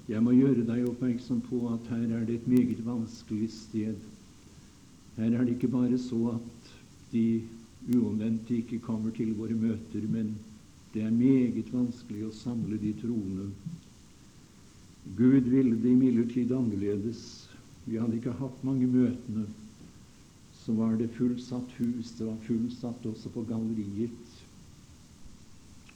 'Jeg 0.08 0.24
må 0.24 0.32
gjøre 0.32 0.64
deg 0.64 0.88
oppmerksom 0.88 1.42
på 1.42 1.68
at 1.74 1.88
her 1.92 2.16
er 2.16 2.26
det 2.26 2.36
et 2.36 2.48
meget 2.48 2.86
vanskelig 2.86 3.52
sted.' 3.52 4.00
Her 5.18 5.34
er 5.34 5.44
det 5.44 5.56
ikke 5.56 5.68
bare 5.68 5.98
så 5.98 6.30
at 6.36 6.72
de 7.12 7.42
uomvendte 7.96 8.58
ikke 8.60 8.82
kommer 8.84 9.14
til 9.16 9.34
våre 9.38 9.56
møter, 9.56 10.08
men 10.12 10.34
det 10.94 11.04
er 11.06 11.14
meget 11.14 11.70
vanskelig 11.74 12.26
å 12.28 12.34
samle 12.36 12.80
de 12.82 12.94
troende. 13.00 13.52
Gud 15.16 15.48
ville 15.48 15.76
det 15.80 15.94
imidlertid 15.94 16.52
annerledes. 16.52 17.22
Vi 17.86 18.00
hadde 18.00 18.18
ikke 18.18 18.36
hatt 18.42 18.64
mange 18.68 18.88
møtene. 18.92 19.46
Så 20.64 20.76
var 20.76 20.98
det 21.00 21.14
fullsatt 21.16 21.78
hus. 21.78 22.12
Det 22.18 22.28
var 22.28 22.42
fullsatt 22.48 23.06
også 23.08 23.32
på 23.32 23.46
galleriet. 23.48 24.34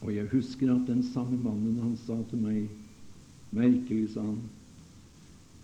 Og 0.01 0.13
jeg 0.15 0.31
husker 0.31 0.71
at 0.73 0.87
den 0.87 1.03
samme 1.11 1.37
mannen, 1.43 1.81
han 1.83 1.97
sa 2.05 2.17
til 2.29 2.45
meg 2.45 2.69
Merkelig, 3.51 4.13
sa 4.13 4.23
han. 4.23 4.39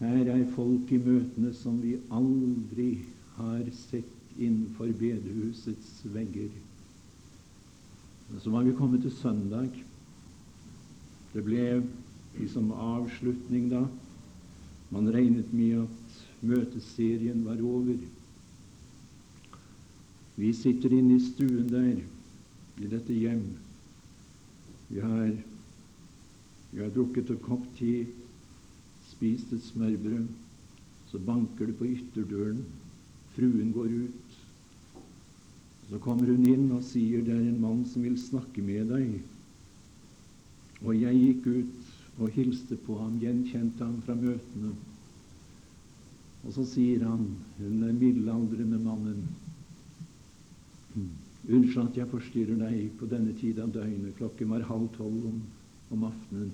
Her 0.02 0.28
er 0.34 0.44
folk 0.58 0.92
i 0.92 1.00
møtene 1.00 1.54
som 1.56 1.78
vi 1.80 1.94
aldri 2.12 2.90
har 3.38 3.64
sett 3.72 4.17
innenfor 4.38 4.92
bedehusets 5.00 6.02
vegger. 6.14 6.50
Men 8.30 8.40
så 8.44 8.52
var 8.54 8.64
vi 8.64 8.76
kommet 8.76 9.02
til 9.02 9.12
søndag. 9.12 9.70
Det 11.34 11.44
ble 11.46 11.82
liksom 12.38 12.72
avslutning 12.72 13.70
da. 13.72 13.86
Man 14.90 15.10
regnet 15.12 15.52
med 15.54 15.84
at 15.84 16.20
møteserien 16.48 17.44
var 17.46 17.62
over. 17.64 17.98
Vi 20.38 20.54
sitter 20.54 20.94
inne 20.94 21.18
i 21.18 21.24
stuen 21.24 21.70
der, 21.72 22.04
i 22.78 22.90
dette 22.90 23.14
hjem. 23.14 23.48
Vi 24.88 25.02
har, 25.02 25.32
vi 26.72 26.84
har 26.84 26.92
drukket 26.94 27.32
en 27.34 27.42
kopp 27.44 27.66
te, 27.80 28.06
spist 29.10 29.52
et 29.56 29.66
smørbrød. 29.66 30.28
Så 31.10 31.20
banker 31.24 31.66
det 31.66 31.78
på 31.80 31.88
ytterdøren. 31.88 32.62
Fruen 33.36 33.72
går 33.74 33.92
ut. 34.06 34.27
Så 35.88 36.00
kommer 36.04 36.28
hun 36.28 36.46
inn 36.48 36.68
og 36.76 36.84
sier 36.84 37.24
det 37.24 37.36
er 37.36 37.46
en 37.48 37.62
mann 37.64 37.86
som 37.88 38.04
vil 38.04 38.18
snakke 38.20 38.64
med 38.66 38.92
deg. 38.92 39.18
Og 40.84 40.94
jeg 40.98 41.22
gikk 41.22 41.48
ut 41.48 42.22
og 42.22 42.34
hilste 42.36 42.78
på 42.84 42.98
ham, 43.00 43.18
gjenkjente 43.22 43.86
ham 43.86 44.02
fra 44.04 44.16
møtene. 44.18 44.74
Og 46.44 46.54
så 46.56 46.66
sier 46.68 47.06
han, 47.08 47.28
hun 47.58 47.84
er 47.88 47.96
middelaldrende 47.96 48.80
mannen 48.82 49.28
Unnskyld 51.48 51.84
at 51.86 51.98
jeg 51.98 52.10
forstyrrer 52.12 52.58
deg 52.60 52.88
på 53.00 53.08
denne 53.08 53.32
tid 53.40 53.60
av 53.64 53.70
døgnet. 53.72 54.16
Klokken 54.18 54.50
var 54.52 54.66
halv 54.68 54.90
tolv 54.98 55.30
om, 55.30 55.38
om 55.96 56.02
aftenen. 56.10 56.50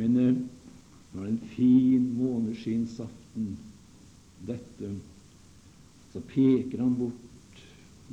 Men 0.00 0.16
eh, 0.22 0.38
det 1.10 1.18
var 1.20 1.26
en 1.28 1.42
fin 1.52 2.06
måneskinnsaften, 2.16 3.50
dette. 4.48 4.94
Så 6.16 6.22
peker 6.32 6.78
han 6.78 6.94
bort 6.96 7.58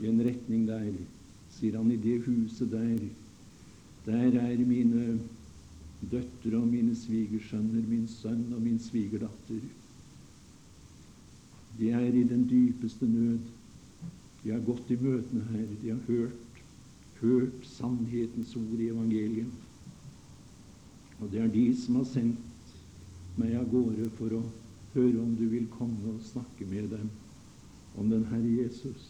i 0.01 0.09
en 0.09 0.17
retning 0.25 0.65
der, 0.67 0.89
sier 1.55 1.77
han, 1.77 1.91
i 1.93 1.95
det 2.03 2.17
huset 2.25 2.67
der. 2.73 2.97
Der 4.03 4.35
er 4.41 4.63
mine 4.67 5.21
døtre 6.11 6.57
og 6.57 6.67
mine 6.67 6.97
svigersønner, 6.99 7.85
min 7.87 8.03
sønn 8.11 8.49
og 8.51 8.59
min 8.59 8.81
svigerdatter. 8.83 9.63
De 11.79 11.93
er 11.95 12.09
i 12.11 12.25
den 12.27 12.43
dypeste 12.49 13.07
nød. 13.07 13.39
De 14.43 14.51
har 14.51 14.67
gått 14.67 14.91
i 14.91 14.99
møtene 14.99 15.47
her. 15.53 15.65
De 15.79 15.95
har 15.95 16.03
hørt, 16.11 16.61
hørt 17.23 17.71
sannhetens 17.71 18.51
ord 18.59 18.83
i 18.83 18.91
evangeliet. 18.91 19.47
Og 21.21 21.31
det 21.31 21.39
er 21.39 21.55
de 21.55 21.69
som 21.79 22.03
har 22.03 22.11
sendt 22.11 22.77
meg 23.39 23.55
av 23.55 23.71
gårde 23.71 24.11
for 24.19 24.41
å 24.43 24.47
høre 24.91 25.19
om 25.23 25.37
du 25.39 25.47
vil 25.55 25.71
komme 25.79 26.17
og 26.17 26.25
snakke 26.33 26.67
med 26.67 26.91
dem 26.97 27.11
om 27.97 28.09
den 28.09 28.25
Herre 28.31 28.55
Jesus. 28.63 29.09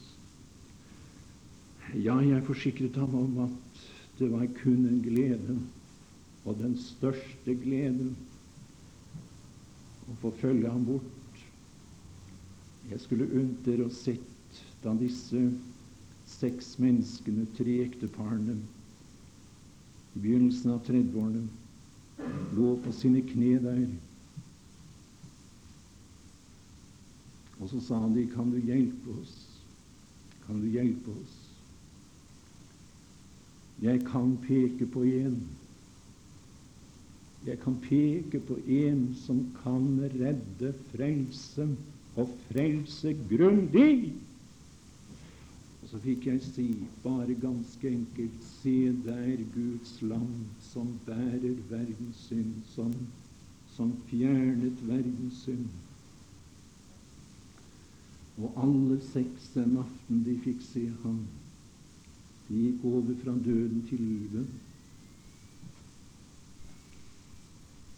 Ja, 1.94 2.18
jeg 2.24 2.44
forsikret 2.48 2.96
ham 2.98 3.16
om 3.16 3.40
at 3.46 3.82
det 4.20 4.30
var 4.32 4.46
kun 4.62 4.86
en 4.88 5.02
glede, 5.04 5.58
og 6.46 6.58
den 6.60 6.76
største 6.80 7.56
gleden, 7.64 8.16
å 10.10 10.16
få 10.22 10.34
følge 10.42 10.70
ham 10.70 10.86
bort. 10.86 11.44
Jeg 12.92 13.00
skulle 13.00 13.30
unnt 13.32 13.64
dere 13.66 13.88
å 13.88 13.94
sett 13.94 14.60
da 14.84 14.92
disse 15.00 15.40
seks 16.28 16.74
menneskene, 16.82 17.46
tre 17.58 17.78
ekteparene, 17.86 18.58
i 20.14 20.22
begynnelsen 20.22 20.74
av 20.76 20.84
30-årene, 20.86 21.48
lå 22.58 22.74
på 22.84 22.94
sine 22.96 23.24
kne 23.26 23.56
der. 23.64 23.86
Og 27.60 27.70
så 27.70 27.80
sa 27.80 28.00
de, 28.16 28.28
'Kan 28.28 28.52
du 28.52 28.58
hjelpe 28.58 29.10
oss? 29.22 29.62
Kan 30.46 30.62
du 30.62 30.68
hjelpe 30.68 31.12
oss?' 31.12 31.50
Jeg 33.82 34.06
kan 34.06 34.38
peke 34.38 34.86
på 34.86 35.04
en. 35.04 35.48
Jeg 37.46 37.60
kan 37.60 37.76
peke 37.82 38.40
på 38.40 38.58
en 38.68 39.16
som 39.16 39.56
kan 39.64 40.00
redde, 40.00 40.74
frelse, 40.92 41.78
og 42.16 42.30
frelse 42.50 43.18
grundig 43.30 44.14
så 45.94 46.00
fikk 46.02 46.24
jeg 46.26 46.40
si 46.42 46.64
bare 47.04 47.36
ganske 47.38 47.86
enkelt 47.86 48.46
Se 48.48 48.88
der 49.06 49.44
Guds 49.54 50.00
lam 50.02 50.32
som 50.72 50.88
bærer 51.06 51.60
verdens 51.70 52.24
synd, 52.26 52.56
som, 52.74 52.94
som 53.76 53.92
fjernet 54.10 54.82
verdens 54.88 55.44
synd. 55.44 55.68
Og 58.38 58.54
alle 58.58 58.98
seks 59.12 59.52
den 59.54 59.78
aften 59.78 60.24
de 60.26 60.34
fikk 60.42 60.62
se 60.66 60.88
ham, 61.04 61.20
de 62.48 62.62
gikk 62.64 62.86
over 62.90 63.14
fra 63.22 63.36
døden 63.46 63.84
til 63.90 64.02
livet. 64.02 64.48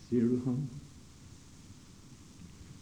Ser 0.09 0.27
du 0.27 0.41
ham? 0.45 0.59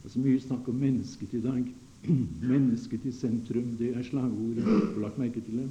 Det 0.02 0.10
er 0.10 0.14
så 0.16 0.20
mye 0.20 0.42
snakk 0.44 0.68
om 0.68 0.82
mennesket 0.82 1.38
i 1.38 1.42
dag. 1.44 1.64
Mennesket 2.54 3.06
i 3.08 3.14
sentrum, 3.16 3.70
det 3.80 3.94
er 3.96 4.04
slagordet. 4.04 4.66
Har 4.66 4.98
lagt 5.06 5.22
merke 5.22 5.42
til 5.46 5.62
det? 5.62 5.70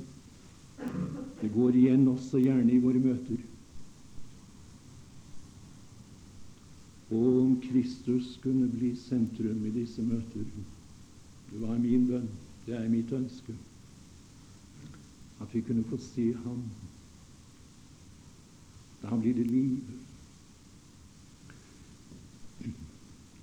Det 1.43 1.51
går 1.53 1.77
igjen 1.77 2.07
også 2.09 2.41
gjerne 2.41 2.73
i 2.73 2.81
våre 2.81 3.03
møter. 3.03 3.43
Og 7.13 7.27
om 7.43 7.59
Kristus 7.61 8.39
kunne 8.41 8.71
bli 8.73 8.95
sentrum 8.97 9.67
i 9.69 9.75
disse 9.75 10.03
møter 10.07 10.47
Det 11.53 11.61
var 11.61 11.79
min 11.79 12.07
bønn, 12.09 12.29
det 12.67 12.77
er 12.79 12.89
mitt 12.89 13.13
ønske, 13.13 13.53
at 15.43 15.53
vi 15.53 15.61
kunne 15.67 15.85
få 15.85 15.99
se 16.01 16.31
ham. 16.45 16.63
Da 19.03 19.17
blir 19.19 19.37
det 19.37 19.47
liv. 19.51 19.83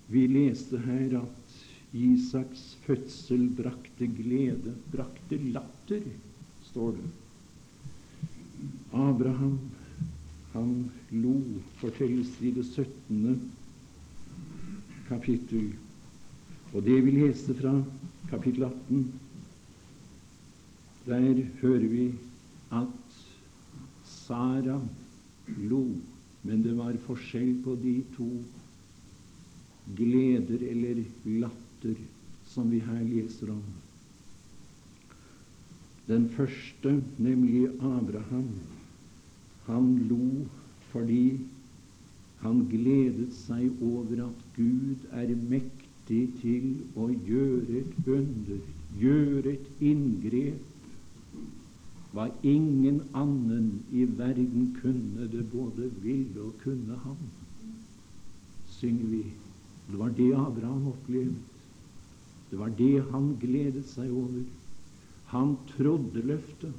Vi 0.09 0.25
leste 0.31 0.79
her 0.81 1.19
at 1.19 1.57
Isaks 1.93 2.63
fødsel 2.85 3.45
brakte 3.57 4.07
glede, 4.17 4.73
brakte 4.91 5.37
latter, 5.53 6.05
står 6.69 6.97
det. 6.97 7.09
Abraham, 8.93 9.59
han 10.53 10.73
lo, 11.11 11.35
fortelles 11.81 12.33
i 12.41 12.51
det 12.57 12.65
17. 12.65 13.51
kapittel. 15.07 15.73
Og 16.73 16.83
det 16.85 16.99
vi 17.05 17.13
leste 17.19 17.53
fra 17.57 17.73
kapittel 18.29 18.63
18, 18.63 19.13
Der 21.05 21.43
hører 21.61 21.87
vi 21.87 22.13
at 22.71 22.87
Sara 24.05 24.79
lo, 25.57 25.85
men 26.43 26.63
det 26.63 26.75
var 26.77 26.93
forskjell 27.07 27.55
på 27.63 27.73
de 27.81 27.95
to 28.13 28.27
gleder 29.97 30.67
eller 30.69 31.01
latter 31.25 31.97
som 32.45 32.69
vi 32.71 32.83
her 32.85 33.01
leser 33.07 33.49
om. 33.55 33.63
Den 36.07 36.29
første, 36.29 37.03
nemlig 37.17 37.67
Abraham, 37.79 38.51
han 39.65 39.91
lo 40.11 40.45
fordi 40.91 41.39
han 42.43 42.65
gledet 42.69 43.33
seg 43.33 43.81
over 43.81 44.25
at 44.29 44.47
Gud 44.55 45.09
er 45.11 45.33
mektig 45.49 45.78
til 46.09 46.71
å 46.97 47.07
gjøre 47.13 47.83
et 47.83 48.09
under, 48.09 48.61
gjøre 48.97 49.53
et 49.53 49.83
inngrep 49.85 50.65
hva 52.11 52.25
ingen 52.41 53.03
annen 53.13 53.67
i 53.93 54.05
verden 54.17 54.71
kunne 54.79 55.27
det 55.29 55.43
både 55.51 55.91
ville 56.01 56.41
og 56.41 56.55
kunne 56.63 56.97
han, 57.03 57.19
synger 58.79 59.11
vi. 59.11 59.23
Det 59.89 59.99
var 59.99 60.13
det 60.17 60.31
Abraham 60.37 60.87
opplevde. 60.89 61.37
Det 62.49 62.57
var 62.57 62.73
det 62.77 62.95
han 63.11 63.35
gledet 63.41 63.85
seg 63.91 64.09
over. 64.09 64.41
Han 65.29 65.53
trodde 65.75 66.25
løftet. 66.25 66.73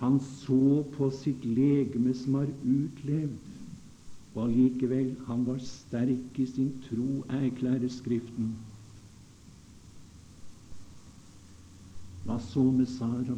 Han 0.00 0.16
så 0.24 0.82
på 0.96 1.10
sitt 1.12 1.44
legeme 1.44 2.14
som 2.16 2.40
var 2.40 2.48
utlevd, 2.64 3.36
og 4.34 4.48
allikevel, 4.48 5.14
han 5.28 5.44
var 5.46 5.58
sterk 5.62 6.38
i 6.42 6.46
sin 6.50 6.72
tro, 6.88 7.22
erklærer 7.30 7.90
Skriften. 7.92 8.54
Hva 12.24 12.38
så 12.42 12.64
med 12.72 12.88
Sara? 12.90 13.36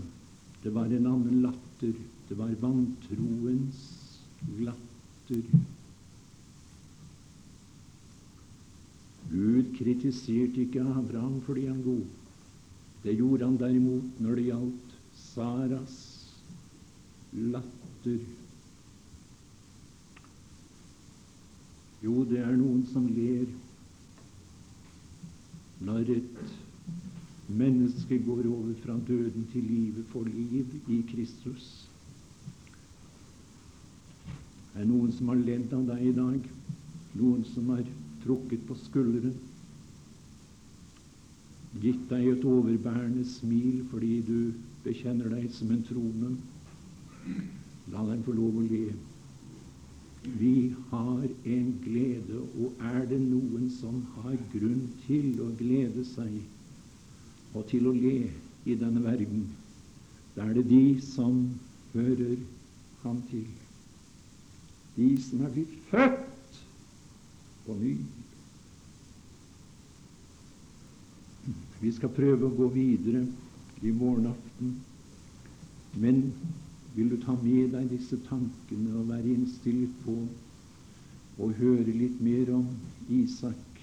Det 0.62 0.72
var 0.74 0.88
en 0.90 1.08
annen 1.10 1.42
latter. 1.42 1.92
Det 2.28 2.36
var 2.38 2.54
vantroens 2.62 3.80
latter. 4.58 5.42
Gud 9.30 9.74
kritiserte 9.76 10.64
ikke 10.64 10.86
Abraham 10.86 11.40
fordi 11.44 11.66
han 11.66 11.82
god. 11.82 12.06
Det 13.02 13.18
gjorde 13.18 13.44
han 13.44 13.58
derimot 13.60 14.20
når 14.22 14.38
det 14.38 14.48
gjaldt 14.48 14.96
Saras 15.18 15.98
latter. 17.32 18.22
Jo, 22.06 22.22
det 22.30 22.38
er 22.38 22.54
noen 22.54 22.84
som 22.86 23.06
ler 23.10 23.48
når 25.86 26.12
et 26.14 26.36
menneske 27.50 28.18
går 28.22 28.46
over 28.46 28.74
fra 28.84 28.94
døden 29.08 29.46
til 29.52 29.64
livet 29.66 30.06
for 30.12 30.28
liv 30.28 30.70
i 30.86 31.00
Kristus. 31.10 31.66
Det 34.72 34.84
er 34.84 34.86
noen 34.86 35.10
som 35.16 35.32
har 35.32 35.42
ledd 35.42 35.74
av 35.74 35.82
deg 35.88 36.04
i 36.06 36.14
dag, 36.14 36.46
noen 37.18 37.42
som 37.50 37.74
har 37.74 37.82
trukket 38.22 38.62
på 38.68 38.78
skulderen, 38.84 39.34
gitt 41.82 42.06
deg 42.12 42.30
et 42.36 42.46
overbærende 42.48 43.26
smil 43.28 43.82
fordi 43.90 44.20
du 44.30 44.38
bekjenner 44.86 45.34
deg 45.34 45.50
som 45.52 45.74
en 45.74 45.82
troende. 45.90 46.32
La 47.92 48.06
dem 48.06 48.22
få 48.24 48.36
lov 48.36 48.62
å 48.62 48.64
le. 48.70 48.84
Vi 50.26 50.74
har 50.90 51.28
en 51.44 51.78
glede, 51.84 52.40
og 52.58 52.72
er 52.82 53.04
det 53.06 53.20
noen 53.22 53.70
som 53.70 54.00
har 54.16 54.34
grunn 54.52 54.82
til 55.06 55.38
å 55.44 55.52
glede 55.58 56.02
seg, 56.08 56.40
og 57.54 57.66
til 57.70 57.86
å 57.86 57.94
le 57.94 58.16
i 58.66 58.74
denne 58.76 59.04
verden. 59.04 59.46
Da 60.34 60.48
er 60.48 60.58
det 60.58 60.66
de 60.68 61.00
som 61.04 61.38
hører 61.94 62.36
ham 63.04 63.22
til. 63.30 63.46
De 64.96 65.08
som 65.22 65.44
er 65.46 65.54
blitt 65.54 65.78
født 65.92 66.60
på 67.64 67.78
ny. 67.80 67.94
Vi 71.80 71.92
skal 71.92 72.12
prøve 72.16 72.48
å 72.48 72.56
gå 72.56 72.68
videre 72.74 73.22
i 73.84 73.92
morgenaften, 73.94 74.76
men 75.96 76.22
vil 76.96 77.10
du 77.12 77.16
ta 77.20 77.34
med 77.42 77.74
deg 77.76 77.90
disse 77.92 78.16
tankene 78.24 78.94
og 78.96 79.10
være 79.10 79.34
innstilt 79.34 79.96
på 80.04 80.16
å 81.44 81.48
høre 81.58 81.92
litt 81.92 82.20
mer 82.24 82.52
om 82.56 82.70
Isak 83.12 83.80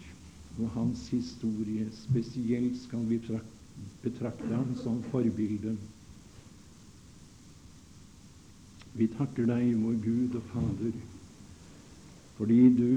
og 0.57 0.71
hans 0.73 1.05
historie? 1.13 1.85
Spesielt 1.93 2.79
skal 2.81 3.05
vi 3.11 3.19
betrakte 4.01 4.49
ham 4.49 4.73
som 4.81 4.97
forbilde. 5.11 5.75
Vi 8.97 9.07
takker 9.13 9.45
deg, 9.49 9.69
vår 9.81 10.01
Gud 10.01 10.35
og 10.37 10.49
Fader, 10.51 10.97
fordi 12.37 12.59
du 12.77 12.89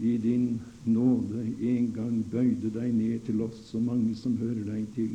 i 0.00 0.16
din 0.20 0.60
nåde 0.84 1.44
en 1.70 1.92
gang 1.92 2.18
bøyde 2.32 2.72
deg 2.72 2.92
ned 2.92 3.22
til 3.28 3.40
oss, 3.44 3.62
så 3.70 3.80
mange 3.80 4.12
som 4.16 4.36
hører 4.40 4.64
deg 4.64 4.88
til. 4.96 5.14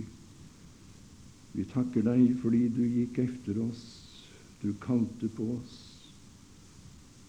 Vi 1.53 1.65
takker 1.74 2.05
deg 2.05 2.32
fordi 2.41 2.63
du 2.74 2.82
gikk 2.86 3.19
efter 3.26 3.59
oss, 3.65 4.11
du 4.62 4.74
kalte 4.74 5.28
på 5.28 5.47
oss. 5.55 5.78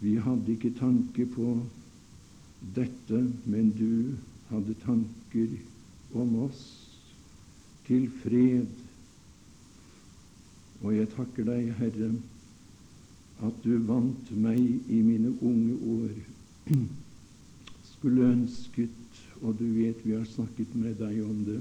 Vi 0.03 0.17
hadde 0.19 0.53
ikke 0.53 0.73
tanke 0.79 1.27
på 1.31 1.55
dette, 2.75 3.21
men 3.45 3.71
du 3.79 4.15
hadde 4.51 4.75
tanker 4.85 5.55
om 6.19 6.35
oss 6.47 6.63
til 7.87 8.09
fred. 8.23 8.71
Og 10.83 10.97
jeg 10.97 11.11
takker 11.15 11.47
deg, 11.47 11.71
Herre, 11.79 12.11
at 13.47 13.63
du 13.65 13.77
vant 13.87 14.33
meg 14.35 14.59
i 14.91 14.99
mine 15.03 15.33
unge 15.39 15.79
år. 15.95 16.19
Skulle 17.93 18.33
ønsket, 18.33 19.23
og 19.43 19.57
du 19.59 19.67
vet 19.77 20.03
vi 20.03 20.17
har 20.17 20.27
snakket 20.29 20.75
med 20.79 20.99
deg 20.99 21.23
om 21.23 21.45
det, 21.47 21.61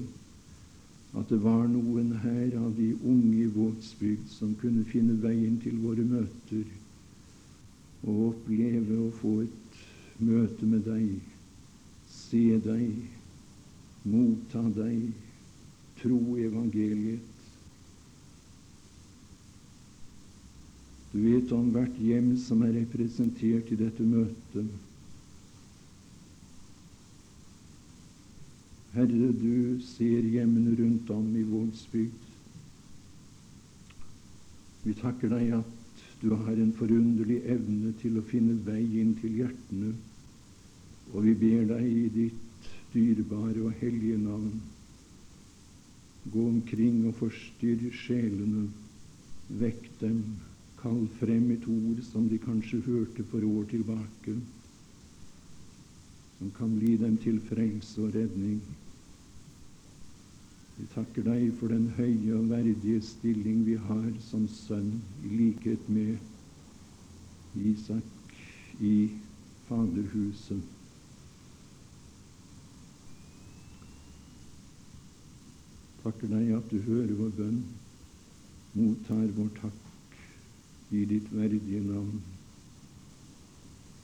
at 1.18 1.30
det 1.30 1.38
var 1.44 1.66
noen 1.68 2.14
her 2.22 2.54
av 2.58 2.72
de 2.78 2.92
unge 2.98 3.46
i 3.82 4.28
som 4.30 4.54
kunne 4.60 4.84
finne 4.88 5.16
veien 5.22 5.58
til 5.62 5.78
våre 5.82 6.04
møter 6.06 6.64
og 8.02 8.22
oppleve 8.28 8.98
å 8.98 9.10
få 9.18 9.32
et 9.44 9.82
møte 10.22 10.66
med 10.66 10.86
deg, 10.86 11.18
se 12.10 12.58
deg, 12.62 12.96
motta 14.06 14.62
deg, 14.76 15.10
tro 16.00 16.18
evangeliet. 16.42 17.28
Du 21.12 21.18
vet 21.20 21.52
om 21.52 21.68
hvert 21.74 21.98
hjem 22.00 22.32
som 22.40 22.62
er 22.64 22.72
representert 22.78 23.68
i 23.70 23.78
dette 23.78 24.06
møtet. 24.06 24.72
Herre, 28.92 29.28
du 29.36 29.80
ser 29.84 30.24
hjemmene 30.28 30.74
rundt 30.76 31.10
om 31.12 31.28
i 31.36 31.44
Vågsbygd. 31.48 32.21
Vi 34.82 34.94
takker 34.98 35.30
deg 35.30 35.54
at 35.60 36.04
du 36.22 36.32
har 36.34 36.54
en 36.58 36.74
forunderlig 36.74 37.40
evne 37.50 37.92
til 38.02 38.18
å 38.18 38.26
finne 38.26 38.58
vei 38.66 38.82
inn 39.02 39.14
til 39.20 39.40
hjertene, 39.42 39.94
og 41.12 41.26
vi 41.26 41.34
ber 41.38 41.66
deg 41.74 41.88
i 41.88 42.06
ditt 42.14 42.70
dyrebare 42.92 43.62
og 43.66 43.82
hellige 43.82 44.20
navn 44.22 44.60
Gå 46.30 46.42
omkring 46.46 47.00
og 47.08 47.16
forstyrr 47.18 47.88
sjelene. 47.98 48.68
Vekk 49.58 49.88
dem. 50.00 50.20
Kall 50.78 51.06
frem 51.18 51.48
et 51.54 51.64
ord 51.70 52.02
som 52.06 52.28
de 52.30 52.38
kanskje 52.42 52.80
hørte 52.86 53.24
for 53.30 53.44
år 53.46 53.66
tilbake, 53.70 54.34
som 56.38 56.50
kan 56.56 56.72
bli 56.74 56.96
dem 56.98 57.14
til 57.22 57.38
frelse 57.46 58.02
og 58.02 58.16
redning. 58.16 58.58
Vi 60.82 60.90
takker 60.90 61.22
deg 61.30 61.46
for 61.60 61.70
den 61.70 61.86
høye 61.94 62.34
og 62.34 62.50
verdige 62.50 62.98
stilling 63.06 63.62
vi 63.68 63.78
har 63.78 64.10
som 64.26 64.48
sønn, 64.50 64.96
i 65.22 65.30
likhet 65.30 65.86
med 65.86 66.18
Isak 67.70 68.36
i 68.82 68.94
Faderhuset. 69.68 70.62
takker 76.02 76.30
deg 76.32 76.50
at 76.56 76.70
du 76.70 76.80
hører 76.82 77.14
vår 77.18 77.30
bønn, 77.36 77.60
mottar 78.74 79.28
vår 79.36 79.52
takk 79.60 80.16
i 80.98 81.04
ditt 81.12 81.30
verdige 81.34 81.82
navn. 81.86 82.18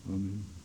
Amen. 0.09 0.58